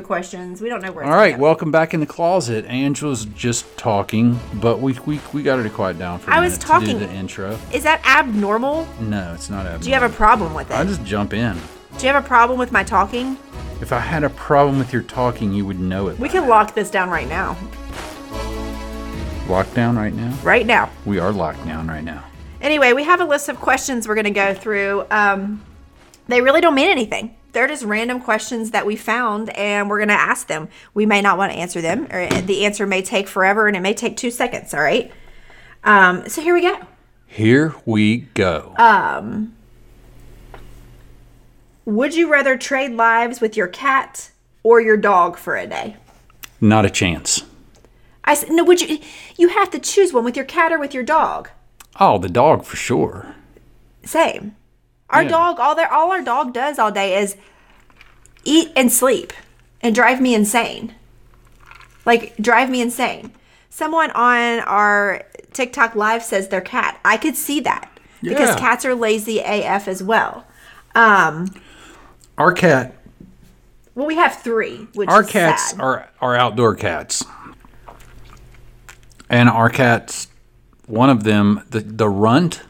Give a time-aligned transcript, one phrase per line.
[0.00, 0.60] questions.
[0.60, 1.04] We don't know where.
[1.04, 2.64] All right, welcome back in the closet.
[2.66, 6.40] Angela's just talking, but we we, we got her to quiet down for a I
[6.40, 6.98] was talking.
[6.98, 7.58] the intro.
[7.72, 8.86] Is that abnormal?
[9.00, 9.80] No, it's not abnormal.
[9.80, 10.76] Do you have a problem with it?
[10.76, 11.56] I just jump in.
[11.98, 13.36] Do you have a problem with my talking?
[13.80, 16.18] If I had a problem with your talking, you would know it.
[16.18, 17.56] We can lock this down right now.
[19.46, 20.36] Lockdown right now?
[20.42, 20.90] Right now.
[21.04, 22.24] We are locked down right now.
[22.60, 25.04] Anyway, we have a list of questions we're going to go through.
[25.10, 25.64] Um,
[26.28, 27.34] they really don't mean anything.
[27.52, 30.68] They're just random questions that we found, and we're going to ask them.
[30.94, 33.80] We may not want to answer them, or the answer may take forever, and it
[33.80, 34.72] may take two seconds.
[34.74, 35.10] All right.
[35.84, 36.78] Um, so here we go.
[37.26, 38.74] Here we go.
[38.76, 39.42] Uh,
[41.84, 44.30] Would you rather trade lives with your cat
[44.62, 45.96] or your dog for a day?
[46.62, 47.42] not a chance.
[48.24, 48.62] I said, no.
[48.64, 48.98] Would you?
[49.38, 51.48] You have to choose one with your cat or with your dog.
[51.98, 53.34] Oh, the dog for sure.
[54.04, 54.54] Same.
[55.10, 55.28] Our Yeah.
[55.28, 57.36] dog, all their all our dog does all day is
[58.44, 59.32] eat and sleep
[59.82, 60.94] and drive me insane.
[62.06, 63.32] Like drive me insane.
[63.68, 66.98] Someone on our TikTok live says their cat.
[67.04, 67.90] I could see that
[68.22, 70.44] because cats are lazy AF as well.
[70.94, 71.48] Um,
[72.38, 72.94] Our cat
[73.94, 75.80] well, we have three, which our cats sad.
[75.80, 77.24] are are outdoor cats.
[79.28, 80.28] And our cats
[80.86, 82.62] one of them, the the runt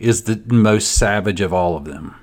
[0.00, 2.14] is the most savage of all of them.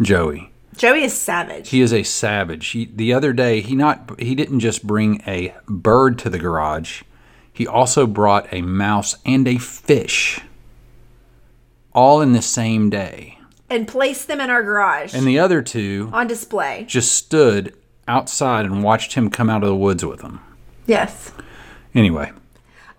[0.00, 0.52] Joey.
[0.76, 1.70] Joey is savage.
[1.70, 2.66] He is a savage.
[2.68, 7.02] He, the other day, he not he didn't just bring a bird to the garage.
[7.52, 10.40] He also brought a mouse and a fish,
[11.94, 13.38] all in the same day.
[13.70, 16.84] and placed them in our garage And the other two on display.
[16.86, 17.74] just stood
[18.06, 20.40] outside and watched him come out of the woods with them.
[20.86, 21.32] Yes.
[21.94, 22.30] Anyway,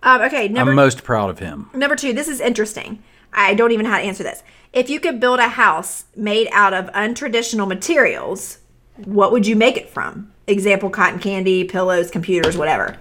[0.03, 0.47] Um, okay.
[0.47, 1.69] Number I'm most proud of him.
[1.73, 3.01] Number two, this is interesting.
[3.33, 4.43] I don't even know how to answer this.
[4.73, 8.59] If you could build a house made out of untraditional materials,
[9.05, 10.31] what would you make it from?
[10.47, 12.97] Example cotton candy, pillows, computers, whatever.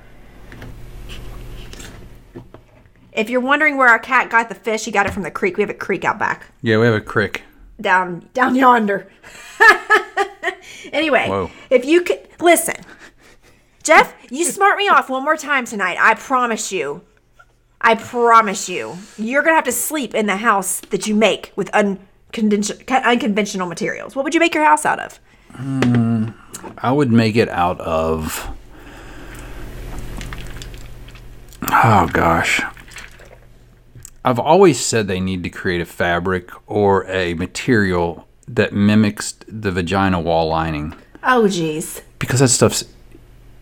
[3.12, 5.56] If you're wondering where our cat got the fish, he got it from the creek.
[5.56, 7.42] We have a creek out back Yeah, we have a creek.
[7.80, 9.10] down down yonder.
[10.92, 11.50] anyway, Whoa.
[11.70, 12.76] if you could listen,
[13.82, 15.96] Jeff, you smart me off one more time tonight.
[15.98, 17.02] I promise you.
[17.86, 18.96] I promise you.
[19.16, 24.16] You're gonna have to sleep in the house that you make with unconventional unconventional materials.
[24.16, 25.20] What would you make your house out of?
[26.78, 28.50] I would make it out of.
[31.70, 32.60] Oh gosh.
[34.24, 39.70] I've always said they need to create a fabric or a material that mimics the
[39.70, 42.02] vagina wall lining Oh, geez.
[42.18, 42.84] because that stuff's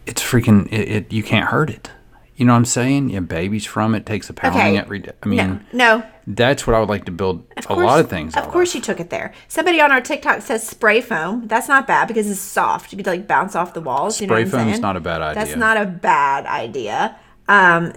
[0.06, 1.90] it's freaking it, it you can't hurt it.
[2.36, 3.10] You know what I'm saying?
[3.10, 4.78] You have babies from it, takes a pounding Okay.
[4.78, 5.12] every day.
[5.22, 6.02] I mean, No, no.
[6.26, 8.34] that's what I would like to build Of a course- lot of things.
[8.36, 9.32] Of course, you took it there.
[9.46, 11.46] Somebody on our TikTok says spray foam.
[11.46, 12.90] That's not bad because it's soft.
[12.92, 14.20] You could like bounce off the walls.
[14.20, 14.82] you know Spray what I'm foam's saying?
[14.82, 15.44] not a bad idea.
[15.44, 17.16] That's not a bad idea.
[17.48, 17.92] Um,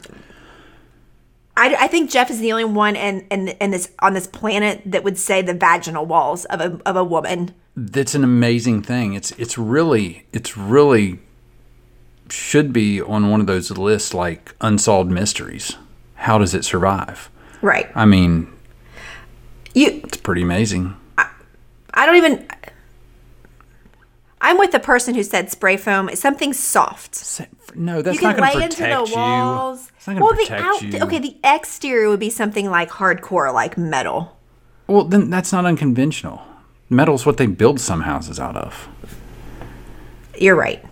[1.56, 4.82] I, I think Jeff is the only one in, in in this on this planet
[4.86, 7.56] that would say the vaginal walls of a of a woman.
[7.76, 9.14] That's an amazing thing.
[9.16, 11.20] It's it's really it's really
[12.32, 15.76] should be on one of those lists like unsolved mysteries.
[16.16, 17.30] How does it survive?
[17.62, 17.90] Right.
[17.96, 18.52] I mean,
[19.74, 20.02] You.
[20.04, 20.96] it's pretty amazing.
[21.94, 22.48] I don't even.
[24.40, 26.10] I'm with the person who said spray foam.
[26.10, 27.42] It's something soft.
[27.74, 29.80] No, that's you can not going to lay into protect the walls.
[29.88, 29.92] you.
[29.98, 31.04] It's not going to well, protect the you.
[31.06, 34.38] okay, the exterior would be something like hardcore, like metal.
[34.86, 36.42] well, then that's not unconventional.
[36.90, 38.88] Metal's what they build some houses out of.
[40.40, 40.84] You're right.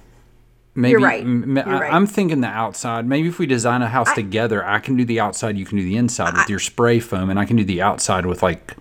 [0.77, 1.21] Maybe right.
[1.21, 1.93] m- You're I- right.
[1.93, 3.07] I'm thinking the outside.
[3.07, 5.83] Maybe if we design a house together, I can do the outside, you can do
[5.83, 8.75] the inside with your spray foam, and I can do the outside with like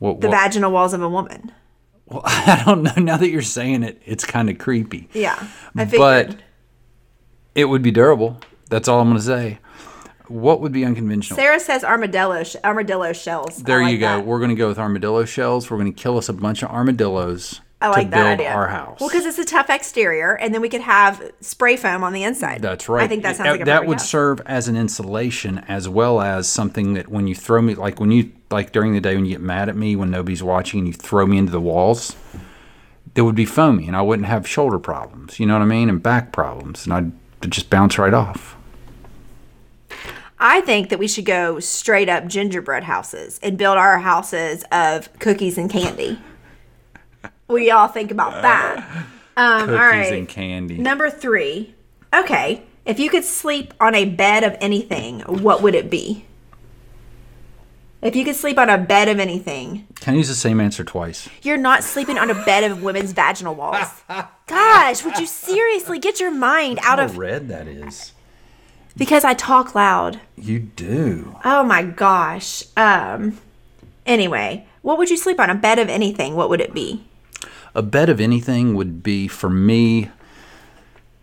[0.00, 1.52] what, The what vaginal walls of a woman.
[2.06, 2.92] Well, I don't know.
[2.96, 5.08] Now that you're saying it, it's kind of creepy.
[5.14, 5.36] Yeah,
[5.76, 5.98] I figured.
[6.00, 6.36] But
[7.54, 8.40] it would be durable.
[8.68, 9.58] That's all I'm going to say.
[10.26, 11.36] What would be unconventional?
[11.36, 13.60] Sarah says armadillo sh- armadillo shells.
[13.60, 14.06] I there like you go.
[14.16, 14.26] that.
[14.26, 15.70] We're going to go with armadillo shells.
[15.70, 18.50] We're going to kill us a bunch of armadillos I like to that idea.
[18.50, 18.98] our house.
[19.00, 22.22] Well, because it's a tough exterior, and then we could have spray foam on the
[22.24, 22.62] inside.
[22.62, 23.04] That's right.
[23.04, 24.08] I think that sounds It- like a that would house.
[24.08, 28.10] serve as an insulation as well as something that when you throw me like when
[28.10, 30.86] you like during the day when you get mad at me when nobody's watching and
[30.88, 32.14] you throw me into the walls,
[33.14, 35.38] it would be foamy and I wouldn't have shoulder problems.
[35.38, 35.88] You know what I mean?
[35.88, 37.12] And back problems, and I'd
[37.50, 38.56] just bounce right off.
[40.38, 45.08] I think that we should go straight up gingerbread houses and build our houses of
[45.18, 46.18] cookies and candy.
[47.56, 49.06] Do y'all think about that?
[49.36, 50.12] Um, Cookies all right.
[50.12, 50.78] and candy.
[50.78, 51.74] Number three.
[52.14, 52.62] Okay.
[52.84, 56.24] If you could sleep on a bed of anything, what would it be?
[58.02, 60.84] If you could sleep on a bed of anything, Can I use the same answer
[60.84, 61.26] twice?
[61.42, 64.02] you're not sleeping on a bed of women's vaginal walls.
[64.46, 68.12] Gosh, would you seriously get your mind out How of red that is.
[68.94, 70.20] because I talk loud.
[70.36, 71.36] You do.
[71.46, 72.64] Oh my gosh.
[72.76, 73.38] Um
[74.04, 75.48] anyway, what would you sleep on?
[75.48, 77.04] A bed of anything, what would it be?
[77.74, 80.10] A bed of anything would be for me.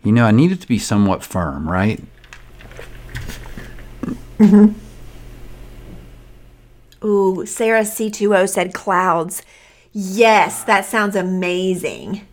[0.02, 2.02] You know, I need it to be somewhat firm, right?
[4.38, 4.72] Mm-hmm.
[7.06, 9.42] Ooh, Sarah C2O said clouds.
[9.92, 12.26] Yes, that sounds amazing.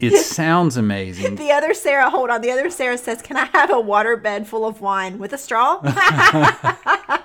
[0.00, 1.36] It sounds amazing.
[1.36, 2.40] The other Sarah, hold on.
[2.40, 5.38] The other Sarah says, "Can I have a water bed full of wine with a
[5.38, 7.24] straw?" That's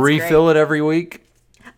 [0.00, 0.56] Refill great.
[0.56, 1.20] it every week.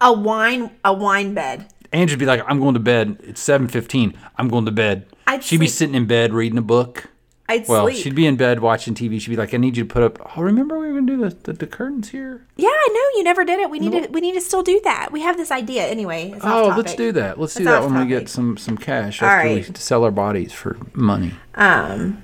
[0.00, 1.66] A wine, a wine bed.
[1.94, 3.16] Angie'd be like, "I'm going to bed.
[3.22, 4.14] It's 7:15.
[4.36, 7.10] I'm going to bed." I'd She'd be sitting in bed reading a book.
[7.48, 7.96] I'd Well, sleep.
[8.02, 9.20] she'd be in bed watching TV.
[9.20, 10.18] She'd be like, "I need you to put up.
[10.36, 12.46] Oh, remember we were going to do the, the, the curtains here?
[12.56, 13.70] yeah, I know you never did it.
[13.70, 14.08] We need to.
[14.10, 15.12] We need to still do that.
[15.12, 16.34] We have this idea anyway.
[16.42, 17.38] Oh, let's do that.
[17.38, 19.68] Let's do that when we get some some cash All after right.
[19.68, 22.22] we sell our bodies for money." Um.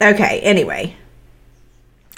[0.00, 0.40] Okay.
[0.40, 0.96] Anyway.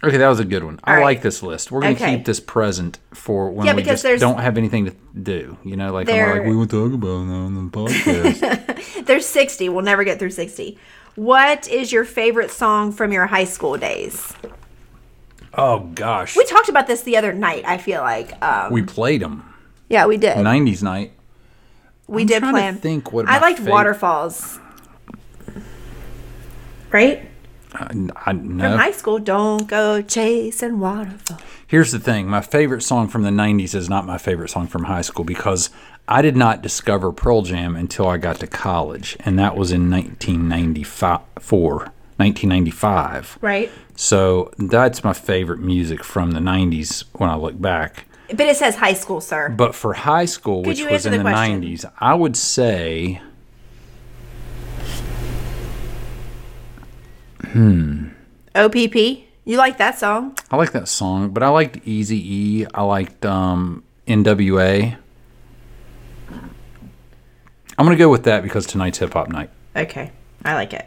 [0.02, 0.80] Okay, that was a good one.
[0.82, 1.02] I right.
[1.04, 1.70] like this list.
[1.70, 2.16] We're going to Okay.
[2.16, 5.58] keep this present for when Yeah, we just don't have anything to do.
[5.62, 9.04] You know, like, and we're like we will talk about it on the podcast.
[9.06, 9.68] There's 60.
[9.68, 10.78] We'll never get through 60.
[11.16, 14.32] What is your favorite song from your high school days?
[15.54, 17.64] oh gosh, We talked about this the other night.
[17.66, 18.40] I feel like.
[18.42, 19.52] Um, we played them.
[19.90, 20.36] yeah, we did.
[20.36, 21.12] '90s night.
[22.06, 22.76] we I'm did plan.
[22.78, 24.58] think what I liked favorite- waterfalls.
[26.92, 27.29] Right
[27.74, 28.76] I, I from no.
[28.76, 29.18] high school.
[29.18, 31.40] Don't go chasing waterfalls.
[31.66, 34.84] Here's the thing: my favorite song from the '90s is not my favorite song from
[34.84, 35.70] high school because
[36.08, 39.88] I did not discover Pearl Jam until I got to college, and that was in
[39.90, 41.68] 1994,
[42.16, 43.38] 1995.
[43.40, 43.70] Right.
[43.94, 48.06] So that's my favorite music from the 90s when I look back.
[48.28, 49.48] But it says high school, sir.
[49.50, 53.20] But for high school, which was in the the, 90s, I would say
[58.54, 58.96] OPP.
[59.44, 60.36] You like that song?
[60.50, 62.66] I like that song, but I liked Easy E.
[62.74, 64.96] I liked um, NWA.
[67.78, 69.50] I'm gonna go with that because tonight's hip hop night.
[69.74, 70.12] Okay.
[70.44, 70.86] I like it.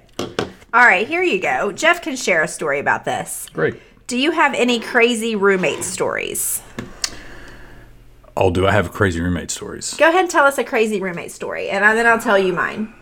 [0.74, 1.72] All right, here you go.
[1.72, 3.48] Jeff can share a story about this.
[3.54, 3.80] Great.
[4.08, 6.62] Do you have any crazy roommate stories?
[8.36, 9.94] Oh, do I have crazy roommate stories?
[9.96, 12.94] Go ahead and tell us a crazy roommate story, and then I'll tell you mine.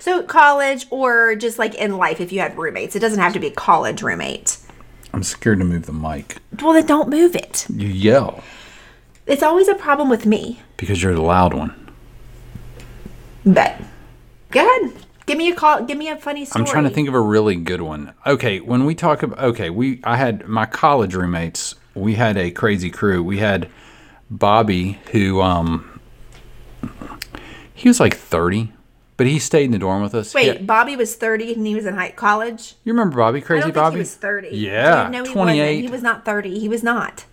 [0.00, 3.38] So, college or just like in life, if you had roommates, it doesn't have to
[3.38, 4.56] be a college roommate.
[5.12, 6.38] I'm scared to move the mic.
[6.62, 7.66] Well, then don't move it.
[7.68, 8.42] You yell
[9.26, 10.60] It's always a problem with me.
[10.78, 11.74] because you're the loud one.
[13.44, 13.78] But
[14.50, 14.94] go ahead,
[15.26, 15.82] give me a call.
[15.84, 16.64] Give me a funny story.
[16.64, 18.14] I'm trying to think of a really good one.
[18.26, 21.74] Okay, when we talk about okay, we I had my college roommates.
[21.94, 23.22] We had a crazy crew.
[23.22, 23.68] We had
[24.30, 26.00] Bobby, who um,
[27.74, 28.72] he was like 30,
[29.20, 30.32] but he stayed in the dorm with us.
[30.32, 30.62] Wait, Yeah.
[30.62, 32.76] Bobby was 30 and he was in high college.
[32.84, 33.40] you remember Bobby?
[33.40, 33.96] I Crazy don't think Bobby.
[33.96, 34.48] he was 30.
[34.56, 35.60] Yeah, no, he 28.
[35.60, 35.84] wasn't.
[35.84, 36.58] He was not 30.
[36.58, 37.26] He was not.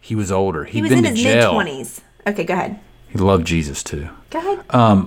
[0.00, 0.64] He was older.
[0.64, 1.52] He was been in to his mid jail.
[1.52, 2.00] 20s.
[2.26, 2.80] Okay, go ahead.
[3.10, 4.08] He loved Jesus too.
[4.30, 4.64] Go ahead.
[4.70, 5.04] Uh,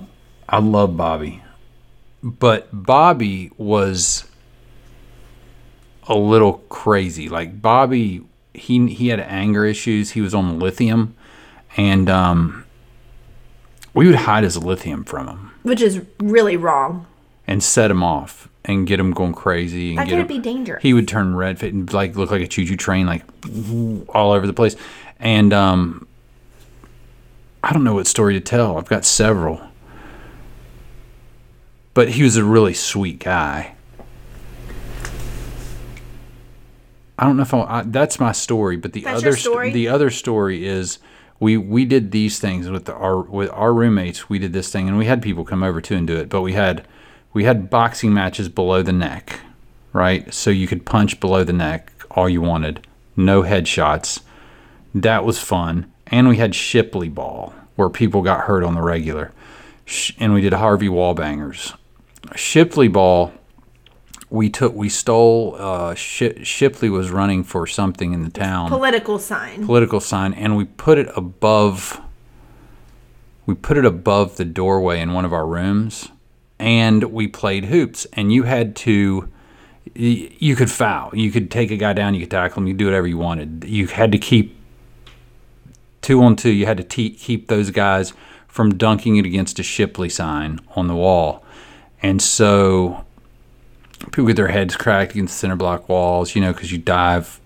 [0.48, 1.42] I love Bobby.
[2.22, 4.24] But Bobby was
[6.06, 7.28] a little crazy.
[7.28, 8.22] Like Bobby
[8.54, 10.12] he he had anger issues.
[10.12, 11.16] He was on lithium
[11.76, 12.64] and um
[13.92, 17.06] we would hide his lithium from him Which is really wrong.
[17.46, 20.38] and set him off and get him going crazy and That get could him, be
[20.38, 20.82] dangerous.
[20.82, 23.22] He would turn red fit and like look like a choo-choo train like
[24.14, 24.76] all over the place.
[25.20, 26.06] And um
[27.62, 28.76] I don't know what story to tell.
[28.78, 29.60] I've got several.
[31.94, 33.74] But he was a really sweet guy.
[37.18, 39.52] I don't know if I, I that's my story, but the That's your other st-
[39.52, 39.72] story?
[39.72, 40.98] the other story is
[41.40, 44.28] we we did these things with our with our roommates.
[44.28, 46.28] We did this thing, and we had people come over too and do it.
[46.28, 46.86] But we had
[47.32, 49.40] we had boxing matches below the neck,
[49.92, 50.32] right?
[50.32, 54.20] So you could punch below the neck all you wanted, no headshots.
[54.94, 59.32] That was fun, and we had Shipley ball where people got hurt on the regular,
[60.18, 61.76] and we did Harvey Wallbangers.
[62.34, 63.32] Shipley ball
[64.30, 68.68] we took we stole uh, Shi Shipley was running for something in the town.
[68.68, 69.64] Political sign.
[69.66, 72.00] political sign and we put it above
[73.46, 76.08] we put it above the doorway in one of our rooms
[76.58, 79.28] and we played hoops and you had to
[79.96, 81.10] y- you could foul.
[81.14, 83.16] You could take a guy down you could tackle him you could do whatever you
[83.18, 83.64] wanted.
[83.64, 84.54] You had to keep
[86.02, 86.50] two on two.
[86.50, 88.12] You had to te- keep those guys
[88.46, 91.42] from dunking it against a shipley sign on the wall.
[92.02, 93.04] And so
[93.98, 97.40] people get their heads cracked against the cinder block walls you know because you dive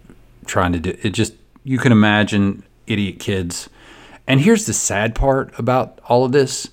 [0.47, 1.11] trying to do it.
[1.11, 3.68] Just you can imagine idiot kids.
[4.26, 6.68] And here's the sad part about all of this.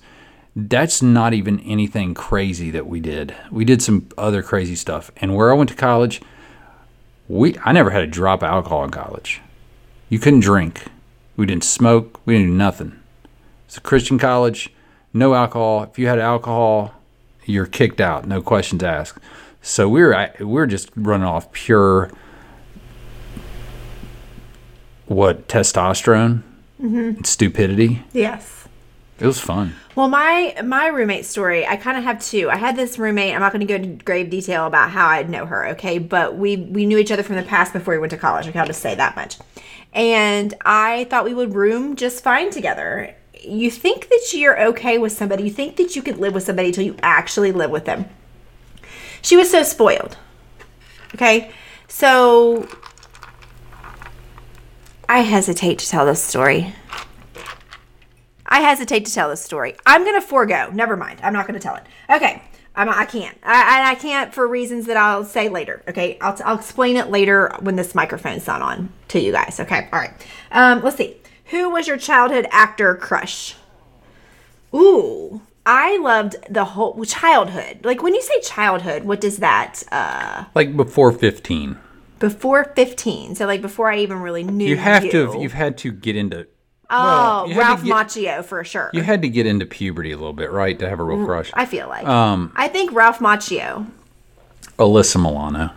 [0.56, 3.34] That's not even anything crazy that we did.
[3.50, 5.10] We did some other crazy stuff.
[5.18, 6.20] And where I went to college,
[7.28, 9.40] we I never had a drop of alcohol in college.
[10.08, 10.84] You couldn't drink.
[11.36, 12.20] We didn't smoke.
[12.24, 13.00] We didn't do nothing.
[13.66, 14.70] It's a Christian college,
[15.14, 15.84] no alcohol.
[15.84, 16.92] If you had alcohol,
[17.50, 19.18] you're kicked out, no questions asked.
[19.62, 22.10] So we're we were just running off pure
[25.06, 26.42] what testosterone
[26.80, 26.98] mm-hmm.
[26.98, 28.02] and stupidity.
[28.12, 28.60] Yes.
[29.18, 29.74] It was fun.
[29.94, 32.48] Well, my my roommate story, I kind of have two.
[32.48, 33.34] I had this roommate.
[33.34, 35.98] I'm not going to go into grave detail about how I know her, okay?
[35.98, 38.48] But we we knew each other from the past before we went to college.
[38.48, 39.36] Okay, I'll just say that much.
[39.92, 43.14] And I thought we would room just fine together.
[43.42, 45.44] You think that you're okay with somebody.
[45.44, 48.06] You think that you could live with somebody until you actually live with them.
[49.22, 50.16] She was so spoiled.
[51.14, 51.50] Okay,
[51.88, 52.68] so
[55.08, 56.72] I hesitate to tell this story.
[58.46, 59.76] I hesitate to tell this story.
[59.86, 60.70] I'm going to forego.
[60.72, 61.20] Never mind.
[61.22, 61.84] I'm not going to tell it.
[62.08, 62.42] Okay.
[62.74, 63.36] I'm, I can't.
[63.42, 65.82] I, I can't for reasons that I'll say later.
[65.88, 66.18] Okay.
[66.20, 69.60] I'll, I'll explain it later when this microphone's not on to you guys.
[69.60, 69.88] Okay.
[69.92, 70.12] All right.
[70.52, 71.16] Um, let's see.
[71.50, 73.54] Who was your childhood actor crush?
[74.74, 75.40] Ooh.
[75.66, 77.84] I loved the whole childhood.
[77.84, 81.76] Like when you say childhood, what does that uh Like before 15.
[82.18, 83.34] before 15.
[83.34, 85.10] So like before I even really knew You have you.
[85.12, 86.46] to have, you've had to get into
[86.92, 88.90] Oh, to Ralph get- Macchio for sure.
[88.92, 91.50] you had to get into puberty a little bit, right, to have a real crush.
[91.54, 92.04] I feel like.
[92.04, 93.86] Um, I think Ralph Macchio.
[94.76, 95.70] Alyssa Milano.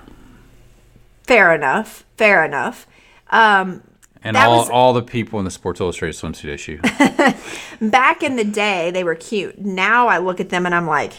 [1.23, 2.03] Fair enough.
[2.17, 2.87] Fair enough.
[3.29, 3.83] Um,
[4.23, 6.79] And That all, was- all the people in the Sports Illustrated swimsuit issue.
[7.81, 9.59] back in the day, they were cute.
[9.59, 11.13] Now I look at them and I'm like,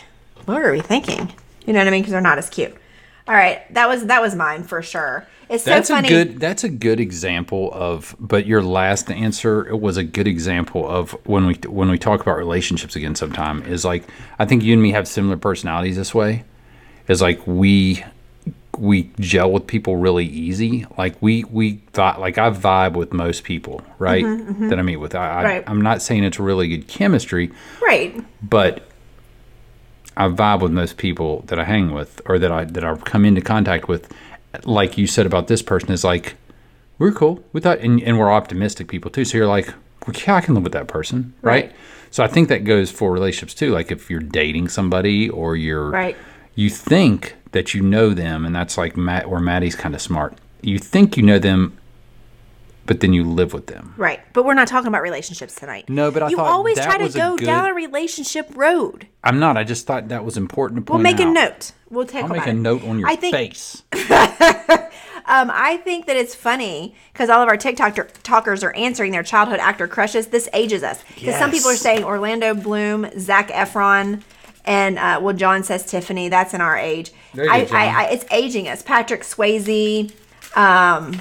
[0.47, 1.33] what are we thinking?
[1.67, 2.03] You know what I mean?
[2.03, 2.75] Because they're not as cute.
[3.27, 5.27] All right, that was that was mine for sure.
[5.49, 6.09] It's That's so funny.
[6.09, 6.41] a good.
[6.41, 8.15] That's a good example of.
[8.21, 12.37] But your last answer was a good example of when we when we talk about
[12.37, 13.15] relationships again.
[13.15, 14.05] Sometime is like
[14.39, 16.45] I think you and me have similar personalities this way.
[17.09, 18.05] Is like we
[18.79, 20.87] we gel with people really easy.
[20.99, 24.25] Like we we thought like I vibe with most people, right?
[24.25, 24.69] Mm-hmm, mm-hmm.
[24.69, 25.15] That I meet with.
[25.15, 25.65] I, I Right.
[25.67, 27.51] I'm not saying it's really good chemistry,
[27.83, 28.15] right.
[28.43, 28.89] but
[30.17, 33.25] I vibe with most people that I hang with or that I that I've come
[33.25, 34.13] into contact with.
[34.65, 36.37] Like you said about this person is like,
[36.99, 37.43] we're cool.
[37.53, 39.25] We thought, and, and we're optimistic people too.
[39.25, 39.67] So you're like,
[40.07, 41.65] well, yeah, I can live with that person, right?
[41.65, 41.73] Right.
[42.13, 43.73] So I think that goes for relationships too.
[43.73, 46.17] Like if you're dating somebody or you're, Right.
[46.55, 50.37] you think that you know them, and that's like Matt or Maddie's kind of smart.
[50.61, 51.77] You think you know them,
[52.87, 53.95] but then you live with them.
[53.97, 54.21] Right.
[54.35, 55.89] But we're not talking about relationships tonight.
[55.89, 57.75] No, but I you thought always that try to was a go good- down a
[57.75, 59.07] relationship road.
[59.23, 59.57] I'm not.
[59.57, 61.73] I just thought that was important to We'll make a note.
[61.91, 62.55] We'll take I'll make a it.
[62.55, 63.83] note on your I think, face.
[65.27, 69.23] Um, I think that it's funny because all of our TikTok talkers are answering their
[69.23, 70.27] childhood actor crushes.
[70.27, 74.21] This ages us because some people are saying Orlando Bloom, Zac Efron,
[74.65, 76.29] and uh, well, John says Tiffany.
[76.29, 77.13] That's in our age.
[77.35, 78.83] There you I, go, I, I, it's aging us.
[78.83, 80.13] Patrick Swayze,
[80.57, 81.21] um,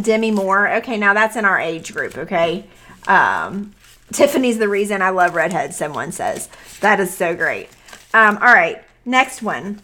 [0.00, 0.68] Demi Moore.
[0.76, 2.16] Okay, now that's in our age group.
[2.16, 2.64] Okay.
[3.06, 3.74] Um,
[4.12, 5.76] Tiffany's the reason I love redheads.
[5.76, 6.48] Someone says
[6.80, 7.68] that is so great.
[8.14, 9.82] Um, all right, next one.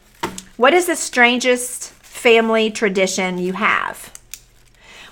[0.57, 4.13] What is the strangest family tradition you have?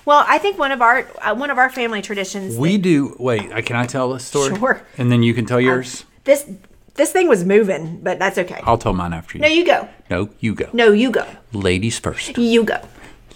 [0.05, 2.57] Well, I think one of our uh, one of our family traditions.
[2.57, 3.15] We do.
[3.19, 4.55] Wait, uh, can I tell a story?
[4.55, 4.81] Sure.
[4.97, 6.05] And then you can tell yours.
[6.23, 6.49] this
[6.95, 8.61] this thing was moving, but that's okay.
[8.63, 9.41] I'll tell mine after you.
[9.41, 9.89] No, you go.
[10.09, 10.69] No, you go.
[10.73, 11.25] No, you go.
[11.51, 12.37] Ladies first.
[12.37, 12.79] You go.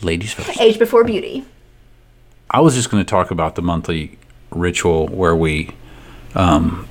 [0.01, 0.59] Ladies first.
[0.61, 1.45] Age before beauty.
[2.51, 4.17] I was just going to talk about the monthly
[4.51, 5.71] ritual where we,
[6.35, 6.87] um,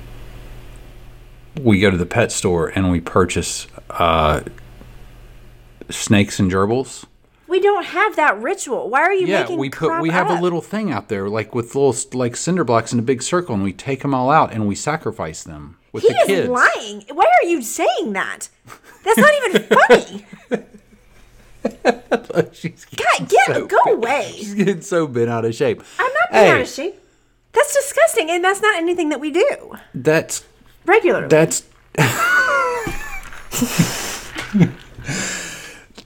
[1.61, 4.41] we go to the pet store and we purchase uh,
[5.89, 7.05] snakes and gerbils.
[7.47, 8.89] We don't have that ritual.
[8.89, 10.37] Why are you Yeah, making we put we have up?
[10.39, 13.55] a little thing out there like with little like cinder blocks in a big circle,
[13.55, 16.49] and we take them all out and we sacrifice them with He the is kids.
[16.49, 17.03] lying.
[17.13, 18.49] Why are you saying that?
[19.03, 20.25] That's not even funny.
[22.53, 24.31] She's God, get so go bent- away.
[24.35, 25.81] She's getting so bent out of shape.
[25.99, 26.95] I'm not being out Hey, of shape.
[27.53, 30.45] That's disgusting, and that's not anything that we do That's
[30.85, 31.27] regularly.
[31.27, 31.63] that's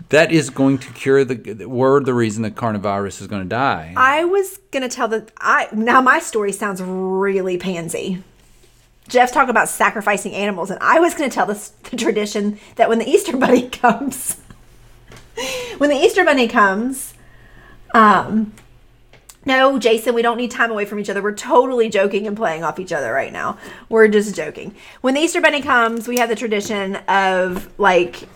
[0.09, 1.65] that is going to cure the.
[1.65, 3.93] We're the reason the coronavirus is going to die.
[3.97, 8.23] I was gonna tell the I now my story sounds really pansy.
[9.11, 12.97] Jeff's talking about sacrificing animals, and I was gonna tell this the tradition that when
[12.97, 14.37] the Easter Bunny comes,
[15.77, 17.13] when the Easter Bunny comes,
[17.93, 18.53] um,
[19.43, 21.21] no, Jason, we don't need time away from each other.
[21.21, 23.57] We're totally joking and playing off each other right now.
[23.89, 24.75] We're just joking.
[25.01, 28.29] When the Easter Bunny comes, we have the tradition of like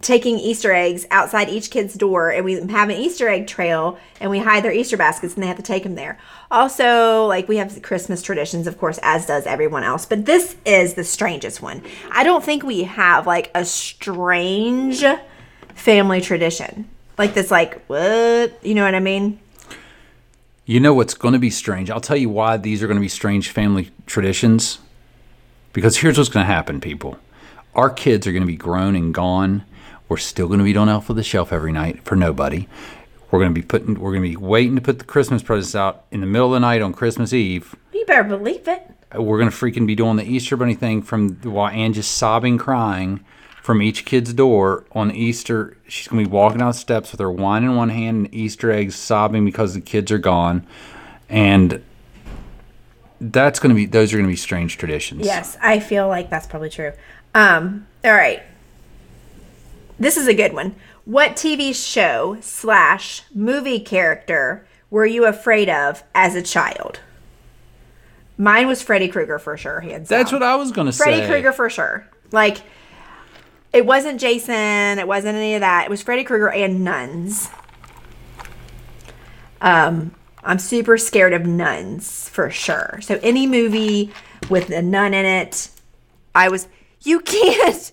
[0.00, 4.30] taking Easter eggs outside each kid's door, and we have an Easter egg trail, and
[4.30, 6.18] we hide their Easter baskets, and they have to take them there.
[6.50, 10.06] Also, like we have Christmas traditions, of course, as does everyone else.
[10.06, 11.82] But this is the strangest one.
[12.10, 15.04] I don't think we have like a strange
[15.74, 16.88] family tradition
[17.18, 17.50] like this.
[17.50, 18.64] Like what?
[18.64, 19.40] You know what I mean?
[20.64, 21.90] You know what's going to be strange?
[21.90, 24.78] I'll tell you why these are going to be strange family traditions.
[25.72, 27.18] Because here's what's going to happen, people.
[27.74, 29.64] Our kids are going to be grown and gone.
[30.08, 32.66] We're still going to be on Elf of the Shelf every night for nobody.
[33.30, 34.00] We're going to be putting.
[34.00, 36.52] We're going to be waiting to put the Christmas presents out in the middle of
[36.54, 37.76] the night on Christmas Eve.
[37.92, 38.90] You better believe it.
[39.14, 42.56] We're going to freaking be doing the Easter Bunny thing from while Ann just sobbing,
[42.58, 43.24] crying
[43.62, 45.76] from each kid's door on Easter.
[45.86, 48.34] She's going to be walking down the steps with her wine in one hand and
[48.34, 50.66] Easter eggs, sobbing because the kids are gone.
[51.28, 51.82] And
[53.20, 55.26] that's going to be, those are going to be strange traditions.
[55.26, 56.92] Yes, I feel like that's probably true.
[57.34, 58.42] Um, all right.
[59.98, 60.76] This is a good one.
[61.04, 67.00] What TV show slash movie character were you afraid of as a child?
[68.36, 69.80] Mine was Freddy Krueger for sure.
[69.80, 70.40] Hands That's down.
[70.40, 71.04] what I was going to say.
[71.04, 72.06] Freddy Krueger for sure.
[72.30, 72.58] Like,
[73.72, 74.98] it wasn't Jason.
[74.98, 75.84] It wasn't any of that.
[75.84, 77.50] It was Freddy Krueger and nuns.
[79.60, 80.14] Um,
[80.44, 83.00] I'm super scared of nuns for sure.
[83.02, 84.12] So any movie
[84.48, 85.70] with a nun in it,
[86.34, 86.68] I was.
[87.02, 87.92] You can't.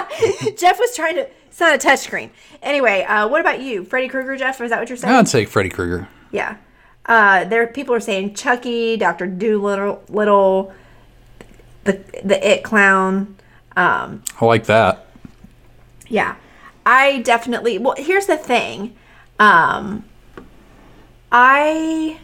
[0.56, 1.28] Jeff was trying to.
[1.46, 2.30] It's not a touchscreen.
[2.62, 4.36] Anyway, uh, what about you, Freddy Krueger?
[4.36, 5.14] Jeff, is that what you're saying?
[5.14, 6.08] I'd say Freddy Krueger.
[6.30, 6.56] Yeah.
[7.04, 10.72] Uh, there people are saying Chucky, Doctor Doolittle, little,
[11.84, 13.36] the the It clown.
[13.76, 15.06] Um, I like that.
[16.08, 16.36] yeah,
[16.86, 17.78] I definitely.
[17.78, 18.94] Well, here's the thing.
[19.38, 20.04] Um,
[21.30, 22.18] I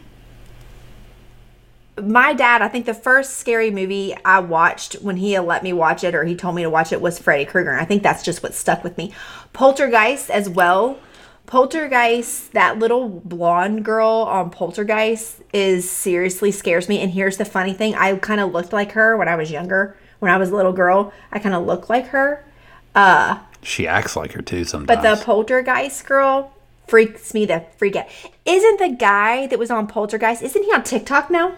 [2.01, 6.03] my dad, I think the first scary movie I watched when he let me watch
[6.03, 7.71] it or he told me to watch it was Freddy Krueger.
[7.71, 9.13] And I think that's just what stuck with me.
[9.53, 10.99] Poltergeist as well.
[11.45, 16.99] Poltergeist, that little blonde girl on Poltergeist is seriously scares me.
[16.99, 19.97] And here's the funny thing I kind of looked like her when I was younger.
[20.19, 22.45] When I was a little girl, I kind of looked like her.
[22.93, 25.01] Uh, she acts like her too sometimes.
[25.01, 26.53] But the Poltergeist girl
[26.87, 28.07] freaks me the freak out.
[28.45, 31.55] Isn't the guy that was on Poltergeist, isn't he on TikTok now?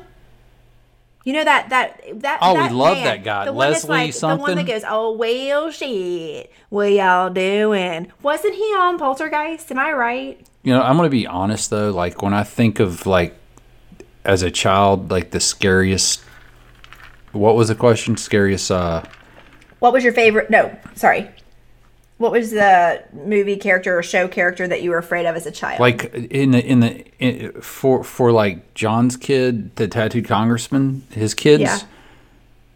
[1.24, 3.46] You know that that that Oh, we that love that guy.
[3.46, 8.56] The one Leslie like the one that goes, "Oh well, shit, what y'all doing?" Wasn't
[8.56, 9.72] he on Poltergeist?
[9.72, 10.48] Am I right?
[10.64, 11.92] You know, I'm going to be honest though.
[11.92, 13.36] Like when I think of like
[14.26, 16.24] as a child, like the scariest.
[17.34, 18.18] What was the question?
[18.18, 18.72] Scariest.
[18.72, 19.04] uh
[19.80, 20.50] What was your favorite?
[20.50, 21.30] No, sorry.
[22.22, 25.52] What was the movie character or show character that you were afraid of as a
[25.52, 25.80] child?
[25.80, 31.34] Like in the in the in, for for like John's kid, the tattooed congressman, his
[31.34, 31.62] kids.
[31.62, 31.80] Yeah.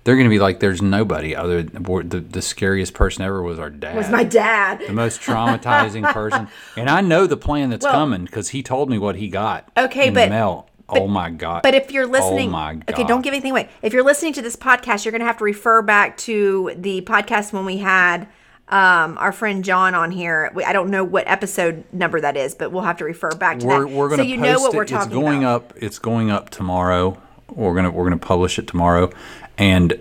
[0.04, 1.62] They're going to be like, there's nobody other.
[1.64, 3.96] The, the scariest person ever was our dad.
[3.96, 4.82] was my dad.
[4.86, 6.48] the most traumatizing person.
[6.78, 9.72] And I know the plan that's Well- coming because he told me what he got.
[9.78, 10.70] Okay, in but- the mail.
[10.90, 11.62] oh my god!
[11.62, 12.90] But if you're listening, oh my god!
[12.90, 13.70] okay, don't give anything away.
[13.84, 17.02] If you're listening to this podcast, you're going to have to refer back to the
[17.02, 18.28] podcast when we had
[18.70, 20.52] um, our friend John on here.
[20.56, 23.60] We, I don't know what episode number that is, but we'll have to refer back
[23.60, 23.94] to We're that.
[23.94, 24.78] we're gonna so you post know what it.
[24.78, 25.62] we're talking it's going about.
[25.64, 25.74] up.
[25.78, 27.22] It's going up tomorrow.
[27.54, 29.12] We're gonna we're gonna publish it tomorrow,
[29.58, 30.00] and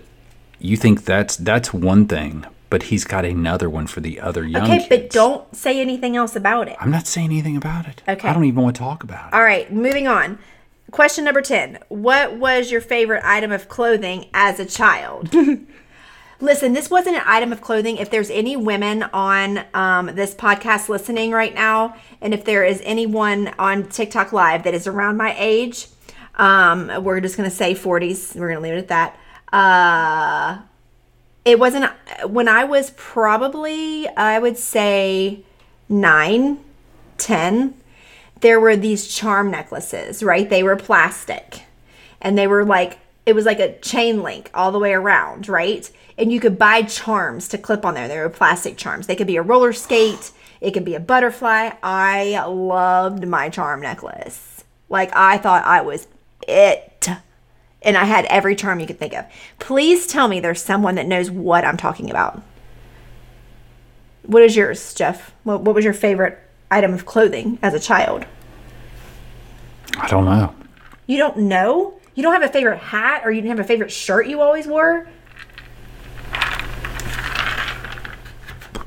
[0.59, 4.63] you think that's that's one thing, but he's got another one for the other young
[4.63, 4.89] Okay, kids.
[4.89, 6.75] but don't say anything else about it.
[6.79, 8.01] I'm not saying anything about it.
[8.07, 8.27] Okay.
[8.27, 9.33] I don't even want to talk about it.
[9.35, 10.39] All right, moving on.
[10.91, 11.79] Question number 10.
[11.89, 15.29] What was your favorite item of clothing as a child?
[16.41, 17.95] Listen, this wasn't an item of clothing.
[17.95, 22.81] If there's any women on um, this podcast listening right now, and if there is
[22.83, 25.87] anyone on TikTok Live that is around my age,
[26.35, 28.35] um, we're just going to say 40s.
[28.35, 29.19] We're going to leave it at that.
[29.53, 30.61] Uh,
[31.45, 31.89] it wasn't,
[32.25, 35.39] when I was probably, I would say
[35.87, 36.59] nine,
[37.17, 37.75] 10,
[38.41, 40.49] there were these charm necklaces, right?
[40.49, 41.61] They were plastic
[42.19, 45.89] and they were like, it was like a chain link all the way around, right?
[46.17, 48.07] And you could buy charms to clip on there.
[48.07, 49.07] They were plastic charms.
[49.07, 51.71] They could be a roller skate, it could be a butterfly.
[51.83, 54.63] I loved my charm necklace.
[54.89, 56.07] Like, I thought I was
[56.47, 57.09] it.
[57.81, 59.25] And I had every charm you could think of.
[59.59, 62.41] Please tell me there's someone that knows what I'm talking about.
[64.23, 65.33] What is yours, Jeff?
[65.43, 66.39] What, what was your favorite
[66.71, 68.25] item of clothing as a child?
[69.97, 70.55] I don't know.
[71.05, 71.94] You don't know?
[72.15, 74.67] You don't have a favorite hat or you didn't have a favorite shirt you always
[74.67, 75.07] wore?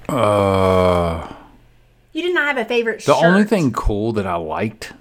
[0.09, 1.29] Uh,
[2.12, 3.25] You did not have a favorite the shirt.
[3.25, 4.93] only thing cool that I liked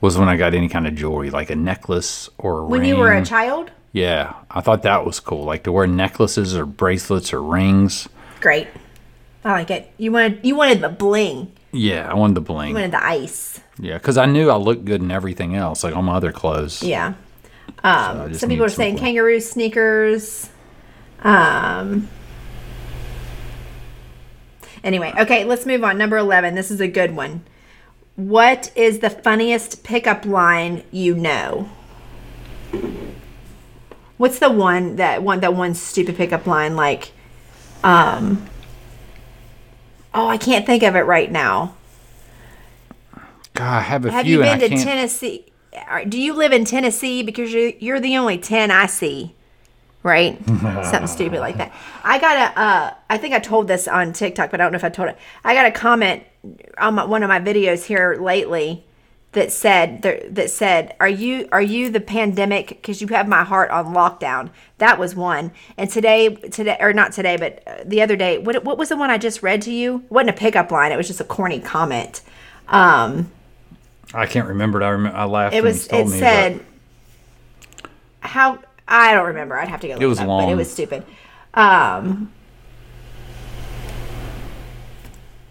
[0.00, 2.88] was when I got any kind of jewelry, like a necklace or a when ring.
[2.88, 3.70] you were a child?
[3.92, 5.44] Yeah, I thought that was cool.
[5.44, 8.08] Like to wear necklaces or bracelets or rings.
[8.40, 8.68] Great.
[9.44, 9.90] I like it.
[9.98, 11.50] You wanted you wanted the bling.
[11.72, 12.68] Yeah, I wanted the bling.
[12.70, 13.60] You wanted the ice.
[13.80, 16.82] Yeah, because I knew I looked good in everything else, like all my other clothes.
[16.82, 17.14] Yeah.
[17.82, 20.48] Um, just some people are saying kangaroo sneakers.
[21.22, 22.08] Um.
[24.82, 25.98] Anyway, okay, let's move on.
[25.98, 26.54] Number 11.
[26.54, 27.42] This is a good one.
[28.16, 31.68] What is the funniest pickup line you know?
[34.16, 37.12] What's the one that one that one stupid pickup line like
[37.82, 38.46] um
[40.12, 41.74] Oh, I can't think of it right now.
[43.54, 44.84] God, I have a Have few Have you been to.
[44.84, 45.46] Tennessee?
[45.86, 47.22] Are- Do you live in Tennessee?
[47.22, 49.34] Because you're, you're the only 10 I see,
[50.02, 50.38] right?
[50.46, 51.72] Something stupid like that.
[52.02, 54.76] I got a, uh, I think I told this on TikTok, but I don't know
[54.76, 55.18] if I told it.
[55.44, 56.24] I got a comment
[56.78, 58.84] on my, one of my videos here lately
[59.32, 63.70] that said that said are you are you the pandemic because you have my heart
[63.70, 68.16] on lockdown that was one and today today or not today but uh, the other
[68.16, 70.72] day what, what was the one i just read to you it wasn't a pickup
[70.72, 72.22] line it was just a corny comment
[72.68, 73.30] um
[74.12, 74.84] I can't remember it.
[74.84, 75.54] I remember I laughed.
[75.54, 75.84] it when was.
[75.84, 76.60] you told It me, said
[78.20, 79.56] how I don't remember.
[79.58, 79.94] I'd have to go.
[79.94, 81.04] Look It was up, but it was stupid.
[81.54, 82.32] Um,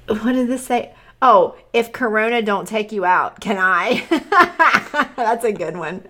[0.08, 0.93] what did this say?
[1.22, 4.06] Oh, if Corona don't take you out, can I?
[5.17, 6.04] That's a good one.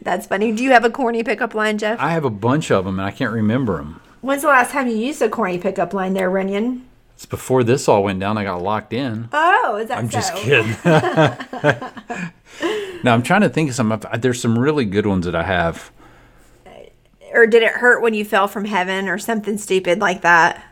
[0.00, 0.50] That's funny.
[0.52, 2.00] Do you have a corny pickup line, Jeff?
[2.00, 4.00] I have a bunch of them and I can't remember them.
[4.22, 6.86] When's the last time you used a corny pickup line there, Runyon?
[7.14, 8.36] It's before this all went down.
[8.36, 9.28] I got locked in.
[9.32, 10.18] Oh, is that I'm so?
[10.18, 10.76] just kidding.
[13.04, 14.00] now I'm trying to think of some.
[14.18, 15.90] There's some really good ones that I have.
[17.32, 20.64] Or did it hurt when you fell from heaven or something stupid like that?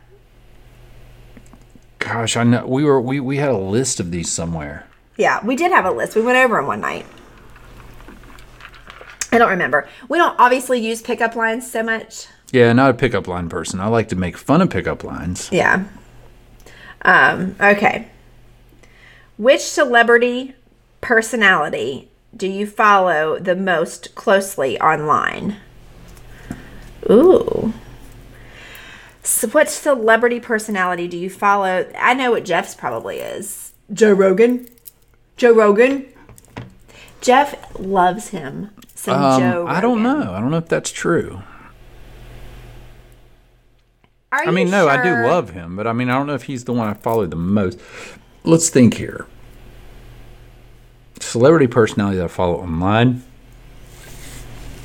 [1.98, 4.86] Gosh, I know we were we we had a list of these somewhere.
[5.16, 6.16] Yeah, we did have a list.
[6.16, 7.06] We went over them one night.
[9.30, 9.88] I don't remember.
[10.08, 12.26] We don't obviously use pickup lines so much.
[12.52, 13.80] Yeah, not a pickup line person.
[13.80, 15.48] I like to make fun of pickup lines.
[15.50, 15.84] Yeah.
[17.02, 18.08] Um, okay.
[19.36, 20.54] Which celebrity
[21.00, 25.56] personality do you follow the most closely online?
[27.10, 27.72] Ooh.
[29.22, 31.90] So what celebrity personality do you follow?
[31.98, 33.72] I know what Jeff's probably is.
[33.92, 34.68] Joe Rogan.
[35.36, 36.06] Joe Rogan.
[37.20, 38.70] Jeff loves him.
[38.94, 39.66] Some Um, Joe.
[39.68, 40.32] I don't know.
[40.32, 41.42] I don't know if that's true.
[44.32, 46.44] Are I mean, no, I do love him, but I mean, I don't know if
[46.44, 47.78] he's the one I follow the most.
[48.44, 49.26] Let's think here.
[51.20, 53.22] Celebrity personality that I follow online.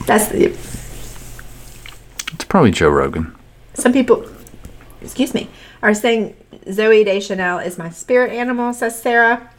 [0.05, 0.47] That's the,
[2.33, 3.35] It's probably Joe Rogan.
[3.73, 4.29] some people.
[5.01, 5.49] Excuse me.
[5.81, 8.73] Are saying Zooey Deschanel is my spirit animal.
[8.73, 9.49] Says Sarah.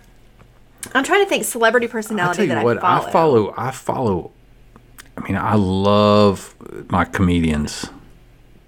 [0.94, 3.08] I'm trying to think celebrity I'll personality tell you that what, I follow.
[3.08, 3.54] I follow.
[3.56, 4.32] I follow.
[5.16, 6.54] I mean, I love
[6.90, 7.86] my comedians.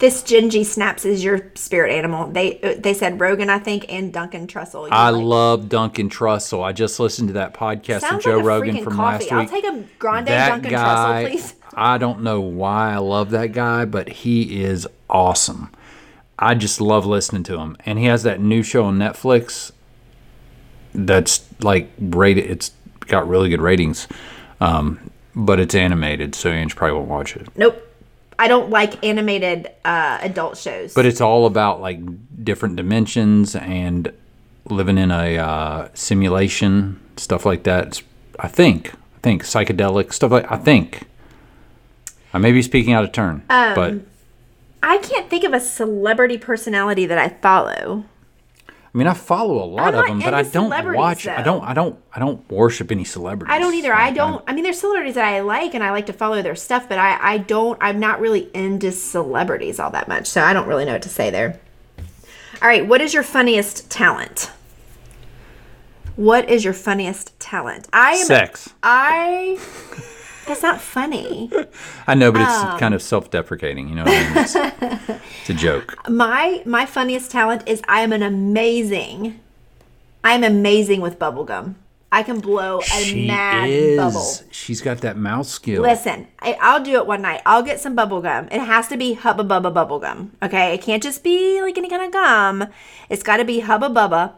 [0.01, 2.27] This Gingy Snaps is your spirit animal.
[2.33, 4.87] They they said Rogan, I think, and Duncan Trussell.
[4.87, 6.65] You I like- love Duncan Trussell.
[6.65, 9.03] I just listened to that podcast with Joe like Rogan from coffee.
[9.03, 9.33] last week.
[9.33, 11.55] I'll take a grande that Duncan guy, Trussell, please.
[11.75, 15.71] I don't know why I love that guy, but he is awesome.
[16.39, 19.71] I just love listening to him, and he has that new show on Netflix.
[20.95, 22.51] That's like rated.
[22.51, 24.09] It's got really good ratings,
[24.63, 27.49] um, but it's animated, so Ange probably won't watch it.
[27.55, 27.87] Nope.
[28.40, 30.94] I don't like animated uh, adult shows.
[30.94, 32.00] But it's all about like
[32.42, 34.11] different dimensions and
[34.64, 37.88] living in a uh, simulation, stuff like that.
[37.88, 38.03] It's,
[38.38, 40.50] I think, I think psychedelic stuff like.
[40.50, 41.07] I think.
[42.33, 43.94] I may be speaking out of turn, Um, but
[44.83, 48.05] I can't think of a celebrity personality that I follow.
[48.92, 51.29] I mean, I follow a lot of them, but I don't celebrities, watch.
[51.29, 51.62] I don't.
[51.62, 51.96] I don't.
[52.12, 53.55] I don't worship any celebrities.
[53.55, 53.94] I don't either.
[53.94, 54.42] I don't.
[54.48, 56.98] I mean, there's celebrities that I like and I like to follow their stuff, but
[56.98, 57.79] I, I don't.
[57.81, 61.09] I'm not really into celebrities all that much, so I don't really know what to
[61.09, 61.61] say there.
[62.61, 64.50] All right, what is your funniest talent?
[66.16, 67.87] What is your funniest talent?
[67.92, 68.26] I am.
[68.26, 68.74] Sex.
[68.83, 69.59] I.
[70.51, 71.49] That's not funny.
[72.09, 72.77] I know, but it's Um.
[72.79, 73.89] kind of self-deprecating.
[73.89, 74.39] You know what I mean?
[74.39, 74.57] It's,
[75.43, 75.97] it's a joke.
[76.11, 79.39] My my funniest talent is I am an amazing.
[80.25, 81.75] I am amazing with bubblegum.
[82.13, 83.97] I can blow a She mad is.
[83.97, 84.27] bubble.
[84.51, 85.83] She's got that mouth skill.
[85.83, 87.41] Listen, I, I'll do it one night.
[87.47, 88.49] I'll get some bubble gum.
[88.51, 90.33] It has to be Hubba Bubba bubble gum.
[90.43, 92.67] Okay, it can't just be like any kind of gum.
[93.09, 94.33] It's got to be Hubba Bubba,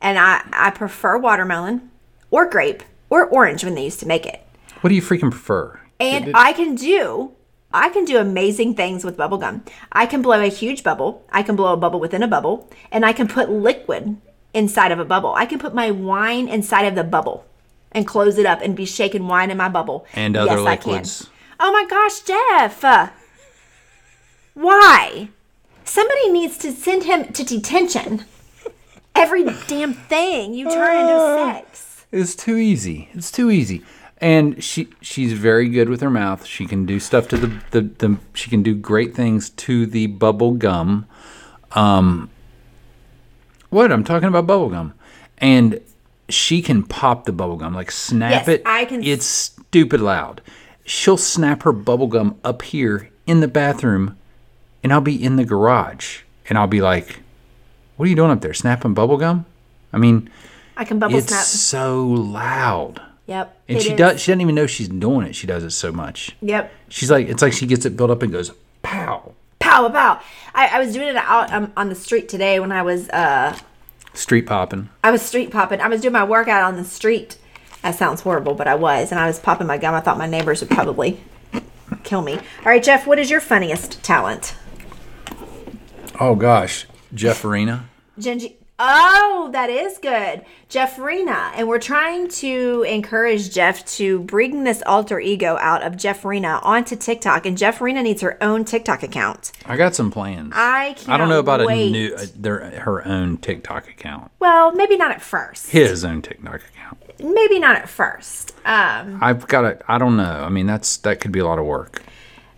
[0.00, 1.90] and I I prefer watermelon,
[2.30, 4.45] or grape, or orange when they used to make it.
[4.86, 5.80] What do you freaking prefer?
[5.98, 7.32] And I can do
[7.74, 9.64] I can do amazing things with bubble gum.
[9.90, 11.26] I can blow a huge bubble.
[11.28, 14.16] I can blow a bubble within a bubble, and I can put liquid
[14.54, 15.34] inside of a bubble.
[15.34, 17.44] I can put my wine inside of the bubble
[17.90, 20.06] and close it up and be shaking wine in my bubble.
[20.14, 21.22] And other yes, liquids.
[21.22, 21.32] I can.
[21.58, 22.84] Oh my gosh, Jeff.
[22.84, 23.08] Uh,
[24.54, 25.30] Why?
[25.82, 28.24] Somebody needs to send him to detention.
[29.16, 32.06] Every damn thing you turn into sex.
[32.12, 33.08] It's too easy.
[33.14, 33.82] It's too easy.
[34.18, 36.46] And she she's very good with her mouth.
[36.46, 40.06] She can do stuff to the the, the she can do great things to the
[40.06, 41.06] bubble gum.
[41.72, 42.30] Um
[43.70, 43.92] what?
[43.92, 44.94] I'm talking about bubble gum.
[45.38, 45.80] And
[46.28, 48.62] she can pop the bubble gum, like snap Yes, it.
[48.64, 50.40] I can It's stupid loud.
[50.84, 54.16] She'll snap her bubble gum up here in the bathroom
[54.82, 57.20] and I'll be in the garage and I'll be like,
[57.96, 58.54] What are you doing up there?
[58.54, 59.44] Snapping bubble gum?
[59.92, 60.30] I mean,
[60.76, 61.44] I can bubble it's snap.
[61.44, 63.02] so loud.
[63.26, 63.60] Yep.
[63.68, 63.98] And she is.
[63.98, 65.34] does she doesn't even know she's doing it.
[65.34, 66.36] She does it so much.
[66.42, 66.72] Yep.
[66.88, 69.32] She's like it's like she gets it built up and goes pow.
[69.58, 70.20] Pow pow.
[70.54, 73.56] I, I was doing it out um, on the street today when I was uh
[74.14, 74.88] Street popping.
[75.04, 75.80] I was street popping.
[75.80, 77.36] I was doing my workout on the street.
[77.82, 79.94] That sounds horrible, but I was, and I was popping my gum.
[79.94, 81.20] I thought my neighbors would probably
[82.02, 82.34] kill me.
[82.34, 84.56] All right, Jeff, what is your funniest talent?
[86.18, 86.86] Oh gosh.
[87.14, 87.88] Jeff Arena.
[88.18, 88.56] Genji.
[88.78, 90.44] Oh, that is good.
[90.68, 91.50] Jeff Rena.
[91.54, 96.60] And we're trying to encourage Jeff to bring this alter ego out of Jeff Rena
[96.62, 97.46] onto TikTok.
[97.46, 99.52] And Jeff Rena needs her own TikTok account.
[99.64, 100.52] I got some plans.
[100.54, 101.88] I can't I don't know about wait.
[101.88, 104.30] a new uh, their her own TikTok account.
[104.40, 105.70] Well, maybe not at first.
[105.70, 106.98] His own TikTok account.
[107.18, 108.52] Maybe not at first.
[108.66, 110.42] Um, I've got a I don't know.
[110.44, 112.02] I mean that's that could be a lot of work.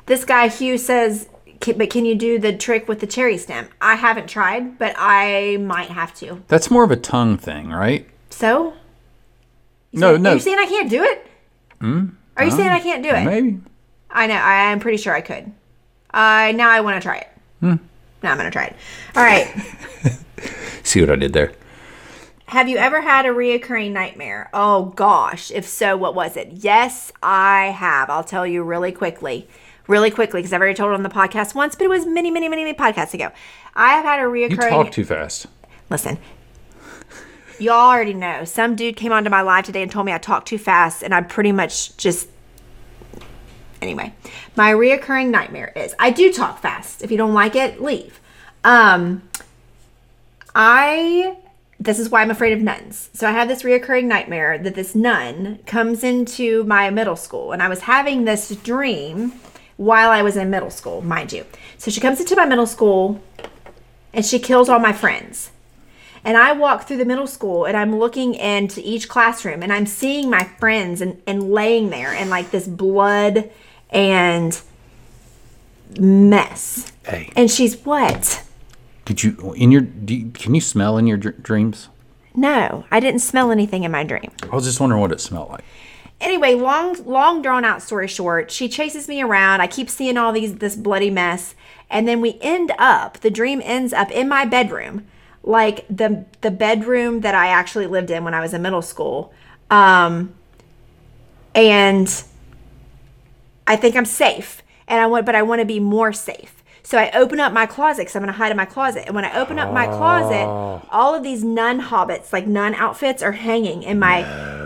[0.07, 1.29] this guy Hugh says,
[1.61, 3.69] "Can- but can you do the trick with the cherry stem?
[3.81, 6.43] I haven't tried, but I might have to.
[6.49, 8.07] That's more of a tongue thing, right?
[8.31, 8.75] So,
[9.93, 10.35] No, are no.
[10.35, 11.27] you saying I can't do it?
[11.81, 12.07] Hmm?
[12.37, 13.25] Are you saying I can't do it?
[13.25, 13.59] Maybe.
[14.11, 14.35] I know.
[14.35, 15.53] I, I'm pretty sure I could.
[16.11, 17.29] I now I want to try it.
[17.61, 17.75] Hmm.
[18.23, 18.77] Now I'm gonna try it.
[19.17, 19.47] All right.
[20.83, 21.53] See what I did there?
[22.47, 24.49] Have you ever had a reoccurring nightmare?
[24.55, 25.51] Oh gosh.
[25.51, 26.49] If so, what was it?
[26.53, 28.09] Yes, I have.
[28.09, 29.49] I'll tell you really quickly.
[29.89, 32.31] Really quickly, because I've already told it on the podcast once, but it was many,
[32.31, 33.31] many, many, many podcasts ago.
[33.75, 34.51] I have had a reoccurring.
[34.51, 35.47] You talk too fast.
[35.89, 36.19] Listen,
[37.59, 38.45] y'all already know.
[38.45, 41.15] Some dude came onto my live today and told me I talk too fast, and
[41.15, 42.29] I'm pretty much just.
[43.81, 44.13] Anyway,
[44.57, 47.03] my reoccurring nightmare is I do talk fast.
[47.03, 48.21] If you don't like it, leave.
[48.65, 49.23] Um,
[50.55, 51.39] I.
[51.81, 53.09] This is why I'm afraid of nuns.
[53.15, 57.63] So I have this reoccurring nightmare that this nun comes into my middle school, and
[57.63, 59.33] I was having this dream
[59.79, 61.47] while I was in middle school, mind you.
[61.79, 63.23] So she comes into my middle school
[64.13, 65.51] and she kills all my friends.
[66.25, 69.87] And I walk through the middle school and I'm looking into each classroom and I'm
[69.87, 73.51] seeing my friends and, and laying there and like this blood
[73.91, 74.61] and
[75.99, 76.93] mess.
[77.07, 78.45] Hey, And she's what?
[79.05, 81.89] did you in your do you, can you smell in your dr- dreams?
[82.35, 84.31] No, I didn't smell anything in my dream.
[84.43, 85.65] I was just wondering what it smelled like.
[86.21, 89.61] Anyway, long long drawn out story short, she chases me around.
[89.61, 91.55] I keep seeing all these this bloody mess,
[91.89, 93.19] and then we end up.
[93.21, 95.07] The dream ends up in my bedroom,
[95.45, 99.33] like the the bedroom that I actually lived in when I was in middle school.
[99.71, 100.35] Um,
[101.55, 102.25] and
[103.67, 106.58] I think I'm safe, and I want, but I want to be more safe.
[106.89, 109.05] So I open up my closet because I'm going to hide in my closet.
[109.05, 110.81] And when I open up my closet, oh.
[110.89, 114.21] all of these nun hobbits, like nun outfits, are hanging in my,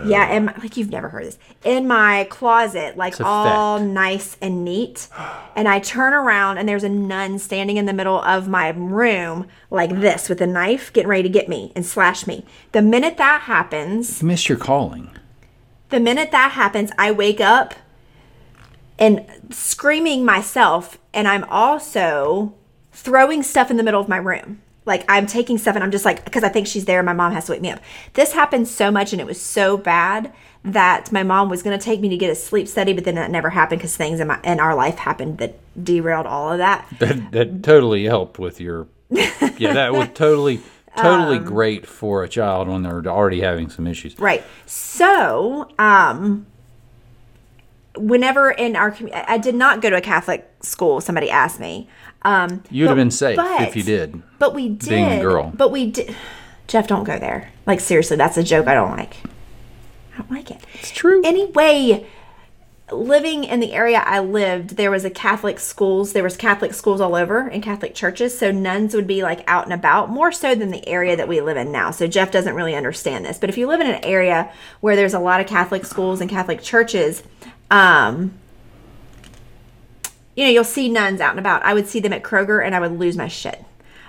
[0.05, 4.63] yeah, in my, like you've never heard this, in my closet, like all nice and
[4.63, 5.09] neat.
[5.53, 9.45] And I turn around and there's a nun standing in the middle of my room,
[9.69, 12.45] like this, with a knife, getting ready to get me and slash me.
[12.71, 15.09] The minute that happens, You missed your calling.
[15.89, 17.73] the minute that happens, I wake up
[18.97, 22.53] and screaming myself, and I'm also
[22.91, 24.61] throwing stuff in the middle of my room.
[24.85, 27.31] Like I'm taking stuff and I'm just like, because I think she's there, my mom
[27.31, 27.79] has to wake me up.
[28.13, 30.33] This happened so much and it was so bad
[30.65, 33.15] that my mom was going to take me to get a sleep study, but then
[33.15, 36.57] that never happened because things in, my, in our life happened that derailed all of
[36.57, 36.87] that.
[36.99, 38.87] That that totally helped with your.
[39.57, 40.61] Yeah, that was totally
[40.97, 44.17] totally Um, great for a child when they're already having some issues.
[44.19, 44.43] Right.
[44.65, 46.45] So, um,
[47.97, 51.01] whenever in our community, I did not go to a Catholic school.
[51.01, 51.87] Somebody asked me.
[52.23, 54.21] Um, You'd have been safe if you did.
[54.39, 54.89] But we did.
[54.89, 55.51] Being a girl.
[55.55, 56.15] But we did.
[56.67, 57.51] Jeff, don't go there.
[57.65, 59.17] Like seriously, that's a joke I don't like.
[60.13, 60.61] I don't like it.
[60.75, 61.21] It's true.
[61.25, 62.07] Anyway,
[62.91, 66.13] living in the area I lived, there was a Catholic schools.
[66.13, 68.37] There was Catholic schools all over and Catholic churches.
[68.37, 71.41] So nuns would be like out and about more so than the area that we
[71.41, 71.91] live in now.
[71.91, 73.37] So Jeff doesn't really understand this.
[73.37, 76.29] But if you live in an area where there's a lot of Catholic schools and
[76.29, 77.23] Catholic churches,
[77.73, 78.35] um,
[80.35, 81.65] you know, you'll see nuns out and about.
[81.65, 83.65] I would see them at Kroger and I would lose my shit.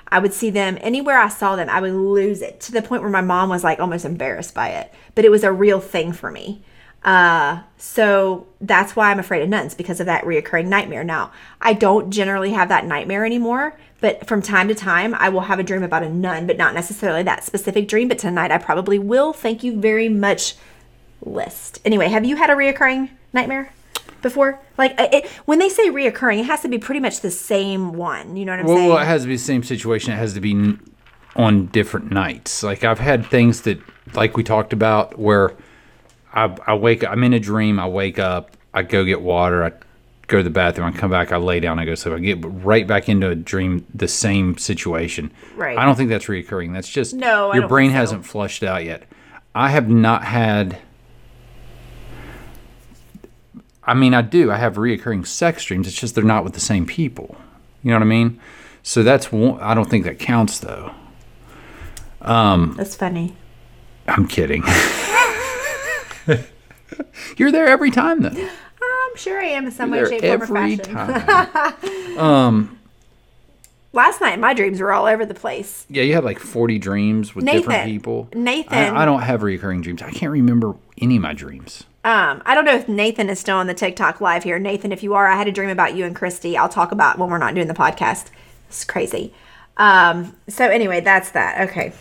[0.09, 3.01] I would see them anywhere I saw them, I would lose it to the point
[3.01, 4.93] where my mom was like almost embarrassed by it.
[5.15, 6.63] But it was a real thing for me.
[7.03, 11.03] Uh, so that's why I'm afraid of nuns because of that reoccurring nightmare.
[11.03, 15.41] Now, I don't generally have that nightmare anymore, but from time to time, I will
[15.41, 18.09] have a dream about a nun, but not necessarily that specific dream.
[18.09, 19.33] But tonight, I probably will.
[19.33, 20.55] Thank you very much,
[21.23, 21.81] list.
[21.85, 23.71] Anyway, have you had a reoccurring nightmare?
[24.23, 27.93] Before, like it, when they say reoccurring, it has to be pretty much the same
[27.93, 28.37] one.
[28.39, 28.89] You know what I'm Well, saying?
[28.89, 30.15] well, it has to be the same situation.
[30.15, 30.79] It has to be
[31.37, 32.63] on different nights.
[32.63, 33.79] Like I've had things that,
[34.15, 35.53] like we talked about, where
[36.33, 37.79] I, I wake, I'm in a dream.
[37.79, 39.73] I wake up, I go get water, I
[40.27, 42.15] go to the bathroom, I come back, I lay down, I go sleep.
[42.15, 45.31] I get right back into a dream, the same situation.
[45.55, 45.77] Right.
[45.77, 46.73] I don't think that's reoccurring.
[46.73, 47.97] That's just No, your brain so.
[47.97, 49.03] hasn't flushed out yet.
[49.55, 50.79] I have not had.
[53.87, 54.51] I mean, I do.
[54.51, 55.87] I have reoccurring sex dreams.
[55.87, 57.37] It's just they're not with the same people.
[57.83, 58.41] You know what I mean?
[58.83, 59.61] So that's one.
[59.61, 60.93] I don't think that counts, though.
[62.23, 63.37] Um, That's funny.
[64.09, 64.63] I'm kidding.
[67.37, 68.31] You're there every time, though.
[68.31, 70.95] I'm sure I am in some way, You're shape, there form, or every fashion.
[72.17, 72.79] time.
[73.93, 75.87] Last night, my dreams were all over the place.
[75.89, 78.29] Yeah, you had like 40 dreams with different people.
[78.35, 78.73] Nathan.
[78.97, 80.03] I, I don't have recurring dreams.
[80.03, 81.85] I can't remember any of my dreams.
[82.05, 84.59] Um, I don't know if Nathan is still on the TikTok live here.
[84.59, 86.57] Nathan, if you are, I had a dream about you and Christy.
[86.57, 88.27] I'll talk about when we're not doing the podcast.
[88.69, 89.33] It's crazy.
[89.79, 91.69] Um, so anyway, that's that.
[91.71, 91.93] Okay.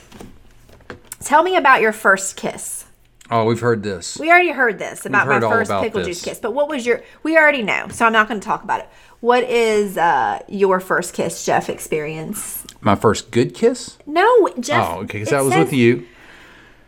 [1.21, 2.85] Tell me about your first kiss.
[3.31, 4.17] Oh, we've heard this.
[4.19, 6.07] We already heard this about my heard all first about pickle this.
[6.07, 7.01] juice kiss, but what was your?
[7.23, 8.89] We already know, so I'm not going to talk about it.
[9.21, 11.69] What is uh, your first kiss, Jeff?
[11.69, 12.65] Experience?
[12.81, 13.97] My first good kiss?
[14.05, 14.89] No, Jeff.
[14.89, 15.95] Oh, okay, because that was says- with you.
[15.95, 16.07] Um,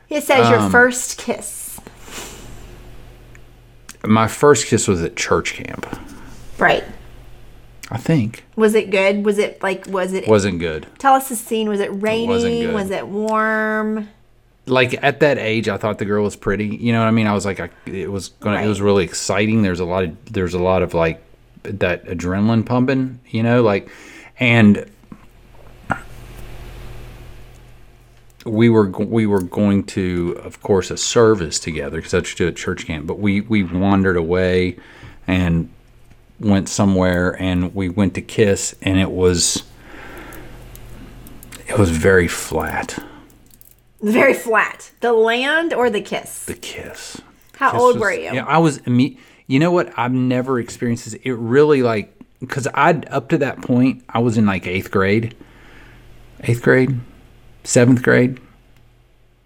[0.10, 1.64] It says your first kiss.
[4.07, 5.87] My first kiss was at church camp.
[6.57, 6.83] Right.
[7.91, 8.45] I think.
[8.55, 9.25] Was it good?
[9.25, 9.85] Was it like?
[9.87, 10.27] Was it?
[10.27, 10.87] Wasn't good.
[10.97, 11.69] tell us the scene.
[11.69, 12.61] Was it rainy?
[12.61, 12.73] good.
[12.73, 14.09] Was it warm?
[14.65, 16.65] Like at that age, I thought the girl was pretty.
[16.65, 17.27] You know what I mean?
[17.27, 18.61] I was like, I, it was gonna.
[18.61, 19.61] It was really exciting.
[19.61, 20.33] There's a lot of.
[20.33, 21.21] There's a lot of like
[21.63, 23.19] that adrenaline pumping.
[23.29, 23.87] You know, like,
[24.39, 24.89] and
[28.45, 32.86] we were we were going to, of course, a service together because that's at church
[32.86, 33.08] camp.
[33.08, 34.77] But we we wandered away
[35.27, 35.69] and
[36.39, 39.63] went somewhere, and we went to kiss, and it was
[41.67, 43.03] it was very flat.
[44.01, 44.91] Very flat.
[45.01, 46.45] The land or the kiss?
[46.45, 47.19] The kiss.
[47.58, 48.34] How Kiss old was- were you?
[48.34, 48.79] Yeah, I was.
[48.86, 49.91] You know what?
[49.97, 51.13] I've never experienced this.
[51.23, 55.36] It really like because I'd up to that point I was in like eighth grade,
[56.41, 56.99] eighth grade,
[57.65, 58.39] seventh grade.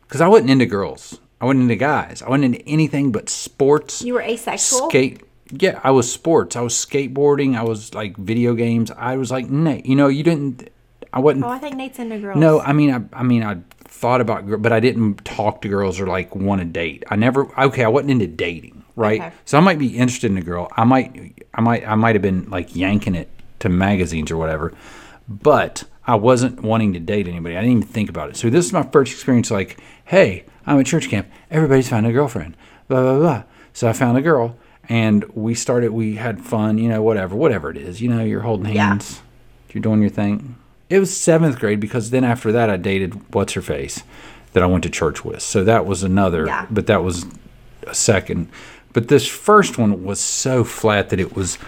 [0.01, 1.19] Because I wasn't into girls.
[1.41, 2.21] I wasn't into guys.
[2.21, 4.01] I wasn't into anything but sports.
[4.01, 4.89] You were asexual.
[4.89, 5.23] skate.
[5.51, 6.55] Yeah, I was sports.
[6.55, 7.57] I was skateboarding.
[7.57, 8.91] I was like video games.
[8.91, 10.69] I was like, Nate, you know, you didn't.
[11.11, 11.45] I wasn't.
[11.45, 12.37] Oh, I think Nate's into girls.
[12.37, 15.99] No, I mean, I, I mean, I thought about, but I didn't talk to girls
[15.99, 17.03] or like want to date.
[17.09, 17.47] I never.
[17.59, 19.21] Okay, I wasn't into dating, right?
[19.21, 19.31] Okay.
[19.45, 20.67] So I might be interested in a girl.
[20.77, 23.29] I might, I might, I might have been like yanking it
[23.59, 24.73] to magazines or whatever,
[25.29, 27.55] but I wasn't wanting to date anybody.
[27.55, 28.35] I didn't even think about it.
[28.35, 29.51] So this is my first experience.
[29.51, 31.27] Like, hey, I'm at church camp.
[31.51, 32.57] Everybody's found a girlfriend.
[32.87, 33.43] Blah blah blah.
[33.73, 34.57] So I found a girl,
[34.89, 35.91] and we started.
[35.91, 36.77] We had fun.
[36.79, 38.01] You know, whatever, whatever it is.
[38.01, 39.21] You know, you're holding hands,
[39.69, 39.73] Yeah.
[39.75, 40.55] You're doing your thing.
[40.89, 44.01] It was seventh grade because then after that I dated what's her face
[44.53, 45.43] that I went to church with.
[45.43, 46.65] So that was another, Yeah.
[46.71, 47.27] but that was
[47.85, 48.49] a second.
[48.91, 51.59] But this first one was so flat that it was.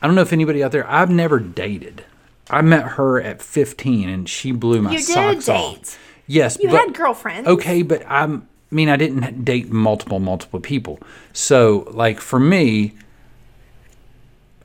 [0.00, 0.88] I don't know if anybody out there.
[0.88, 2.04] I've never dated.
[2.50, 5.52] I met her at 15 and she blew my You did socks date.
[5.52, 5.98] off.
[6.26, 7.48] Yes, You but, had girlfriends.
[7.48, 8.48] Okay, but I'm.
[8.70, 10.98] I mean, I didn't date multiple, multiple people.
[11.32, 12.92] So, like for me,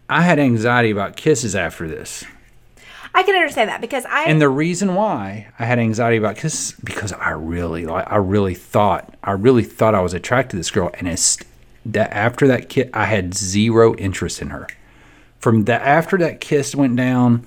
[0.10, 2.26] I had anxiety about kisses after this.
[3.16, 6.74] I can understand that because I And the reason why I had anxiety about kiss
[6.84, 10.72] because I really like I really thought I really thought I was attracted to this
[10.72, 11.38] girl and it's
[11.86, 14.68] that after that kiss I had zero interest in her.
[15.44, 17.46] From the after that kiss went down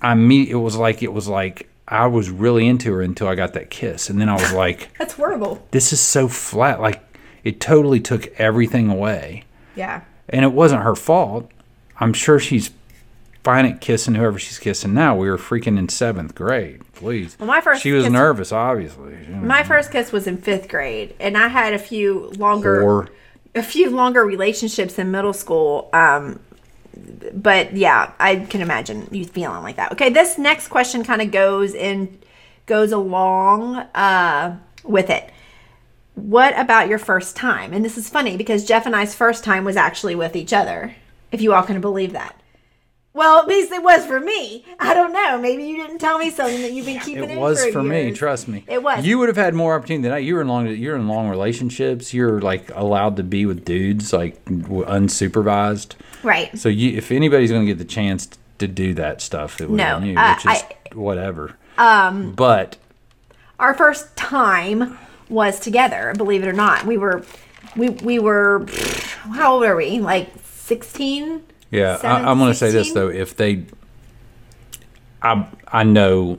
[0.00, 3.36] I me it was like it was like I was really into her until I
[3.36, 5.64] got that kiss and then I was like that's horrible.
[5.70, 7.00] this is so flat like
[7.44, 9.44] it totally took everything away
[9.76, 10.00] Yeah.
[10.28, 11.48] and it wasn't her fault.
[12.00, 12.70] I'm sure she's
[13.44, 15.14] fine at kissing whoever she's kissing now.
[15.16, 16.80] We were freaking in seventh grade.
[16.94, 17.36] Please.
[17.38, 19.14] Well, my first She was kiss- nervous, obviously.
[19.28, 23.08] My first kiss was in fifth grade, and I had a few longer,
[23.54, 25.90] a few longer relationships in middle school.
[25.92, 26.40] Um,
[27.32, 29.92] but yeah, I can imagine you feeling like that.
[29.92, 32.18] Okay, this next question kind of goes in,
[32.66, 35.30] goes along uh, with it.
[36.14, 37.72] What about your first time?
[37.72, 40.94] And this is funny because Jeff and I's first time was actually with each other.
[41.30, 42.38] If you all can believe that.
[43.14, 44.64] Well, at least it was for me.
[44.80, 45.38] I don't know.
[45.38, 47.28] Maybe you didn't tell me something that you've been keeping.
[47.28, 48.10] It was for me.
[48.12, 48.64] Trust me.
[48.66, 49.04] It was.
[49.04, 50.18] You would have had more opportunity than I.
[50.18, 50.66] You were in long.
[50.66, 52.14] You're in long relationships.
[52.14, 55.94] You're like allowed to be with dudes like unsupervised.
[56.22, 56.56] right.
[56.58, 59.76] So you, if anybody's going to get the chance to do that stuff, it would
[59.76, 60.62] No, have you, uh, which is
[60.96, 61.56] whatever.
[61.78, 62.76] Um, but
[63.58, 64.98] Our first time
[65.28, 66.14] was together.
[66.16, 67.24] Believe it or not, we were,
[67.76, 68.66] we we were.
[69.34, 70.00] How old are we?
[70.00, 71.42] Like sixteen.
[71.72, 73.64] Yeah, I, I'm going to say this though: if they,
[75.20, 76.38] I I know,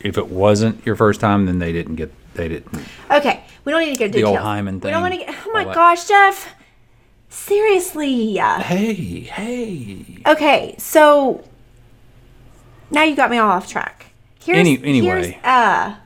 [0.00, 2.80] if it wasn't your first time, then they didn't get they didn't.
[3.10, 4.88] Okay, we don't need to go The old hymen thing.
[4.88, 5.34] We don't want to get.
[5.46, 6.54] Oh my gosh, Jeff.
[7.28, 8.36] Seriously.
[8.36, 10.18] Hey, hey.
[10.24, 11.44] Okay, so
[12.92, 14.06] now you got me all off track.
[14.40, 15.32] Here's, Any- anyway.
[15.32, 15.96] here's, uh,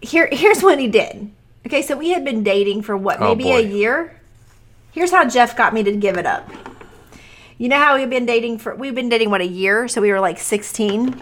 [0.00, 1.32] here, here's what he did.
[1.66, 4.19] Okay, so we had been dating for what, Oh, maybe a year.
[4.92, 6.48] Here's how Jeff got me to give it up.
[7.58, 10.10] You know how we've been dating for we've been dating what a year, so we
[10.10, 11.20] were like 16,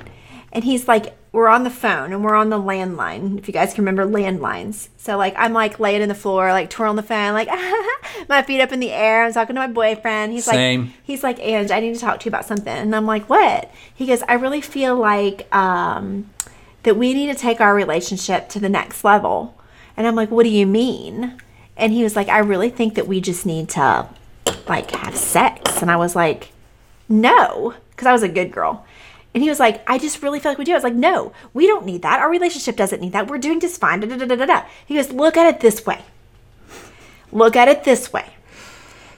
[0.52, 3.38] and he's like, we're on the phone and we're on the landline.
[3.38, 6.70] If you guys can remember landlines, so like I'm like laying in the floor, like
[6.70, 7.48] twirling the phone, like
[8.28, 9.24] my feet up in the air.
[9.24, 10.32] I'm talking to my boyfriend.
[10.32, 10.82] He's Same.
[10.82, 13.28] like, he's like, Ange, I need to talk to you about something, and I'm like,
[13.28, 13.70] what?
[13.94, 16.30] He goes, I really feel like um,
[16.84, 19.54] that we need to take our relationship to the next level,
[19.96, 21.38] and I'm like, what do you mean?
[21.78, 24.08] And he was like, I really think that we just need to
[24.68, 25.80] like have sex.
[25.80, 26.50] And I was like,
[27.08, 28.84] no, because I was a good girl.
[29.32, 30.72] And he was like, I just really feel like we do.
[30.72, 32.18] I was like, no, we don't need that.
[32.20, 33.28] Our relationship doesn't need that.
[33.28, 34.00] We're doing just fine.
[34.00, 34.64] Da, da, da, da, da.
[34.84, 36.02] He goes, look at it this way.
[37.30, 38.34] Look at it this way.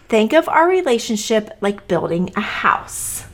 [0.08, 3.24] Think of our relationship like building a house.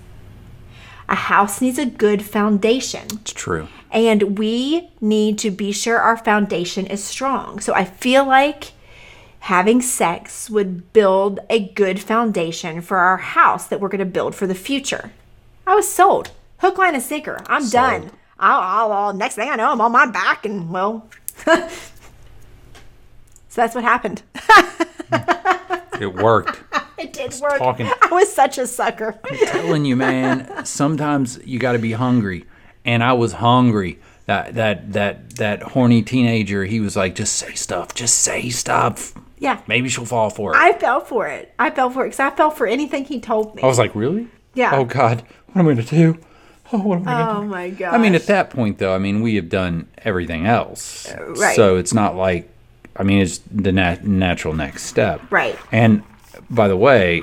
[1.09, 3.07] A house needs a good foundation.
[3.13, 3.69] It's true.
[3.91, 7.61] And we need to be sure our foundation is strong.
[7.61, 8.73] So I feel like
[9.47, 14.35] having sex would build a good foundation for our house that we're going to build
[14.35, 15.13] for the future.
[15.65, 16.33] I was sold.
[16.59, 17.41] Hook, line, and sinker.
[17.47, 18.11] I'm done.
[18.41, 21.09] I'll, I'll, I'll- next thing I know, I'm on my back and, well.
[21.45, 21.69] so
[23.55, 24.23] that's what happened.
[25.99, 26.63] It worked.
[26.99, 27.59] It did work.
[27.59, 27.87] talking.
[27.87, 29.19] I was such a sucker.
[29.25, 30.65] I'm telling you, man.
[30.65, 32.47] Sometimes you got to be hungry,
[32.87, 33.99] and I was hungry.
[34.25, 36.65] That that that that horny teenager.
[36.65, 37.95] He was like, just say stuff.
[37.95, 39.15] Just say stuff.
[39.39, 39.61] Yeah.
[39.67, 40.59] Maybe she'll fall for it.
[40.59, 41.53] I fell for it.
[41.59, 43.63] I fell for it because I fell for anything he told me.
[43.63, 44.29] I was like, really?
[44.55, 44.75] Yeah.
[44.75, 46.19] Oh God, what am I going to do?
[46.73, 47.95] Oh, what am I to Oh my god.
[47.95, 51.11] I mean, at that point, though, I mean, we have done everything else.
[51.13, 51.55] Uh, right.
[51.55, 52.49] So it's not like,
[52.97, 55.21] I mean, it's the nat- natural next step.
[55.31, 55.59] Right.
[55.71, 56.03] And
[56.51, 57.23] by the way,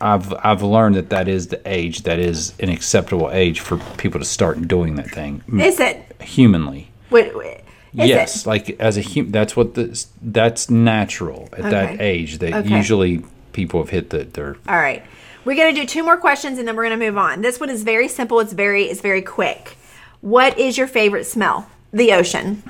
[0.00, 4.20] I've I've learned that that is the age that is an acceptable age for people
[4.20, 6.20] to start doing that thing Is it?
[6.20, 6.90] humanly.
[7.10, 7.62] Wait, wait.
[7.96, 8.46] Is yes, It?
[8.46, 12.38] like as a human, that's what the that's natural at that age.
[12.38, 12.76] That Okay.
[12.76, 13.22] usually
[13.52, 15.02] people have hit the their All right.
[15.46, 17.40] We're gonna do two more questions and then we're gonna move on.
[17.40, 18.38] This one is very simple.
[18.40, 19.76] It's very it's very quick.
[20.20, 21.70] What is your favorite smell?
[21.92, 22.62] The ocean.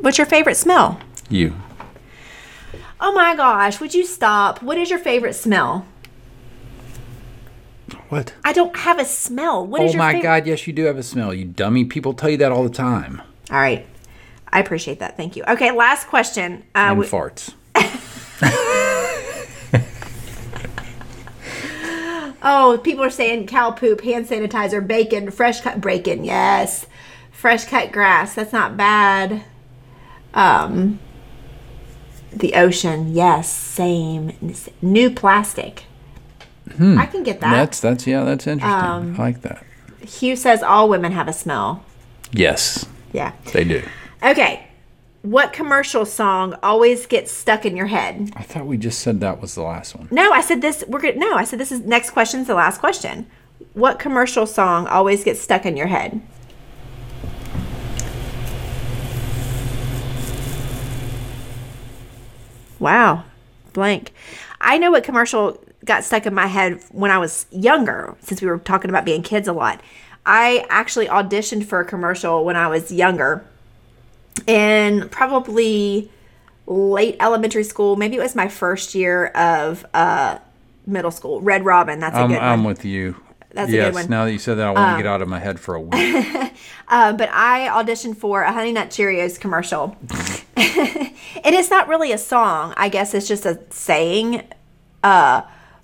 [0.00, 0.98] What's your favorite smell?
[1.28, 1.54] you.
[3.00, 4.62] Oh my gosh, would you stop?
[4.62, 5.86] What is your favorite smell?
[8.12, 8.34] What?
[8.44, 9.66] I don't have a smell.
[9.66, 10.22] What is your Oh your my favorite?
[10.40, 10.46] God!
[10.46, 11.32] Yes, you do have a smell.
[11.32, 11.86] You dummy.
[11.86, 13.22] People tell you that all the time.
[13.50, 13.86] All right.
[14.48, 15.16] I appreciate that.
[15.16, 15.44] Thank you.
[15.48, 16.62] Okay, last question.
[16.74, 17.54] Uh, And we- farts.
[22.44, 26.24] Oh, people are saying cow poop, hand sanitizer, bacon, fresh cut bacon.
[26.24, 26.86] Yes,
[27.30, 28.34] fresh cut grass.
[28.34, 29.44] That's not bad.
[30.34, 30.98] Um,
[32.32, 33.12] the ocean.
[33.14, 34.32] Yes, same.
[34.82, 35.84] New plastic.
[36.78, 37.50] I can get that.
[37.50, 38.24] That's that's yeah.
[38.24, 38.80] That's interesting.
[38.90, 39.64] Um, I like that.
[40.00, 41.84] Hugh says all women have a smell.
[42.32, 43.32] Yes, Yeah.
[43.52, 43.82] they do.
[44.22, 44.66] Okay.
[45.22, 48.32] What commercial song always gets stuck in your head?
[48.34, 50.08] I thought we just said that was the last one.
[50.10, 50.82] No, I said this.
[50.88, 51.16] We're good.
[51.16, 53.26] No, I said this is next question's the last question.
[53.74, 56.20] What commercial song always gets stuck in your head?
[62.78, 63.24] Wow,
[63.72, 64.12] blank.
[64.60, 68.48] I know what commercial got stuck in my head when I was younger, since we
[68.48, 69.80] were talking about being kids a lot.
[70.24, 73.44] I actually auditioned for a commercial when I was younger,
[74.46, 76.10] and probably
[76.66, 77.96] late elementary school.
[77.96, 80.38] Maybe it was my first year of uh,
[80.86, 81.40] middle school.
[81.40, 81.98] Red Robin.
[81.98, 83.16] That's a I'm, good I'm with you.
[83.50, 83.94] That's a good yes.
[83.94, 84.08] one.
[84.08, 85.80] Now that you said that, I want to get out of my head for a
[85.80, 86.52] week.
[86.88, 89.96] Uh, but I auditioned for a Honey Nut Cheerios commercial.
[90.56, 92.74] and it's not really a song.
[92.76, 94.42] I guess it's just a saying.
[95.02, 95.40] Uh,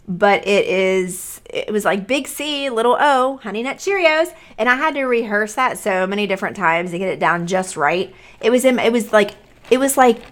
[0.08, 4.34] but it is, it was like Big C, little O, Honey Nut Cheerios.
[4.56, 7.76] And I had to rehearse that so many different times to get it down just
[7.76, 8.12] right.
[8.40, 9.32] It was in, it was like,
[9.70, 10.22] it was like,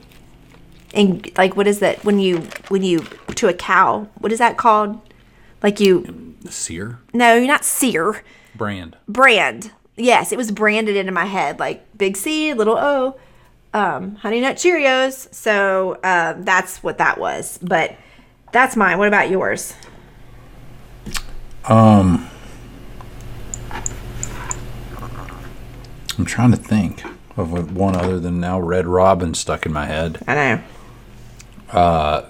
[0.95, 3.01] and like what is that when you when you
[3.35, 4.09] to a cow?
[4.19, 5.01] What is that called?
[5.63, 8.23] Like you Sear no, you're not sear
[8.55, 8.97] brand.
[9.09, 9.73] brand.
[9.97, 13.17] Yes, it was branded into my head like big C, little O,
[13.75, 15.33] um, Honey Nut Cheerios.
[15.35, 17.59] So uh, that's what that was.
[17.63, 17.97] But
[18.53, 18.99] that's mine.
[18.99, 19.75] What about yours?
[21.65, 22.29] Um,
[26.19, 27.03] I'm trying to think
[27.37, 30.23] of one other than now Red Robin stuck in my head.
[30.27, 30.63] I know.
[31.79, 32.23] Uh,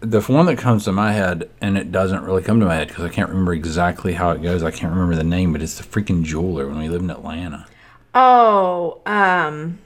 [0.00, 2.88] The one that comes to my head, and it doesn't really come to my head
[2.88, 4.62] because I can't remember exactly how it goes.
[4.62, 7.66] I can't remember the name, but it's the freaking jeweler when we lived in Atlanta.
[8.14, 9.78] Oh, um,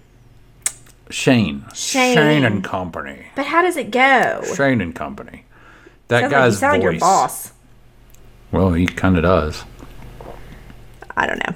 [1.11, 1.65] Shane.
[1.75, 2.45] Shane.
[2.45, 3.27] and Company.
[3.37, 4.43] but how does it go?
[4.57, 5.44] Shane and Company.
[6.09, 6.93] That Sounds like you guy's sound like voice.
[6.93, 7.53] your boss.
[8.53, 9.65] Well, he kind of does.
[11.17, 11.55] I don't know.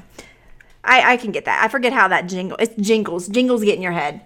[0.84, 1.62] I, I can get that.
[1.62, 2.57] I forget how that jingle.
[2.59, 3.28] It's jingles.
[3.28, 4.22] Jingles get in your head.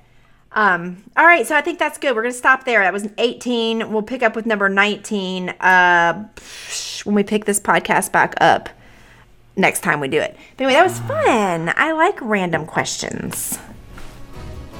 [0.53, 1.03] Um.
[1.16, 1.47] All right.
[1.47, 2.14] So I think that's good.
[2.14, 2.83] We're gonna stop there.
[2.83, 3.91] That was 18.
[3.93, 5.49] We'll pick up with number 19.
[5.49, 6.29] Uh,
[7.05, 8.68] when we pick this podcast back up
[9.57, 10.37] next time we do it.
[10.57, 11.73] But anyway, that was fun.
[11.77, 13.59] I like random questions.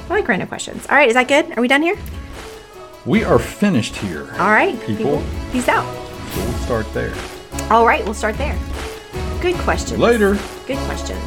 [0.09, 0.87] I like random questions.
[0.89, 1.09] All right.
[1.09, 1.57] Is that good?
[1.57, 1.97] Are we done here?
[3.05, 4.31] We are finished here.
[4.39, 4.81] All right.
[4.83, 5.23] People.
[5.51, 5.93] Peace out.
[6.33, 7.15] So we'll start there.
[7.71, 8.05] All right.
[8.05, 8.59] We'll start there.
[9.41, 9.99] Good question.
[9.99, 10.39] Later.
[10.67, 11.19] Good question.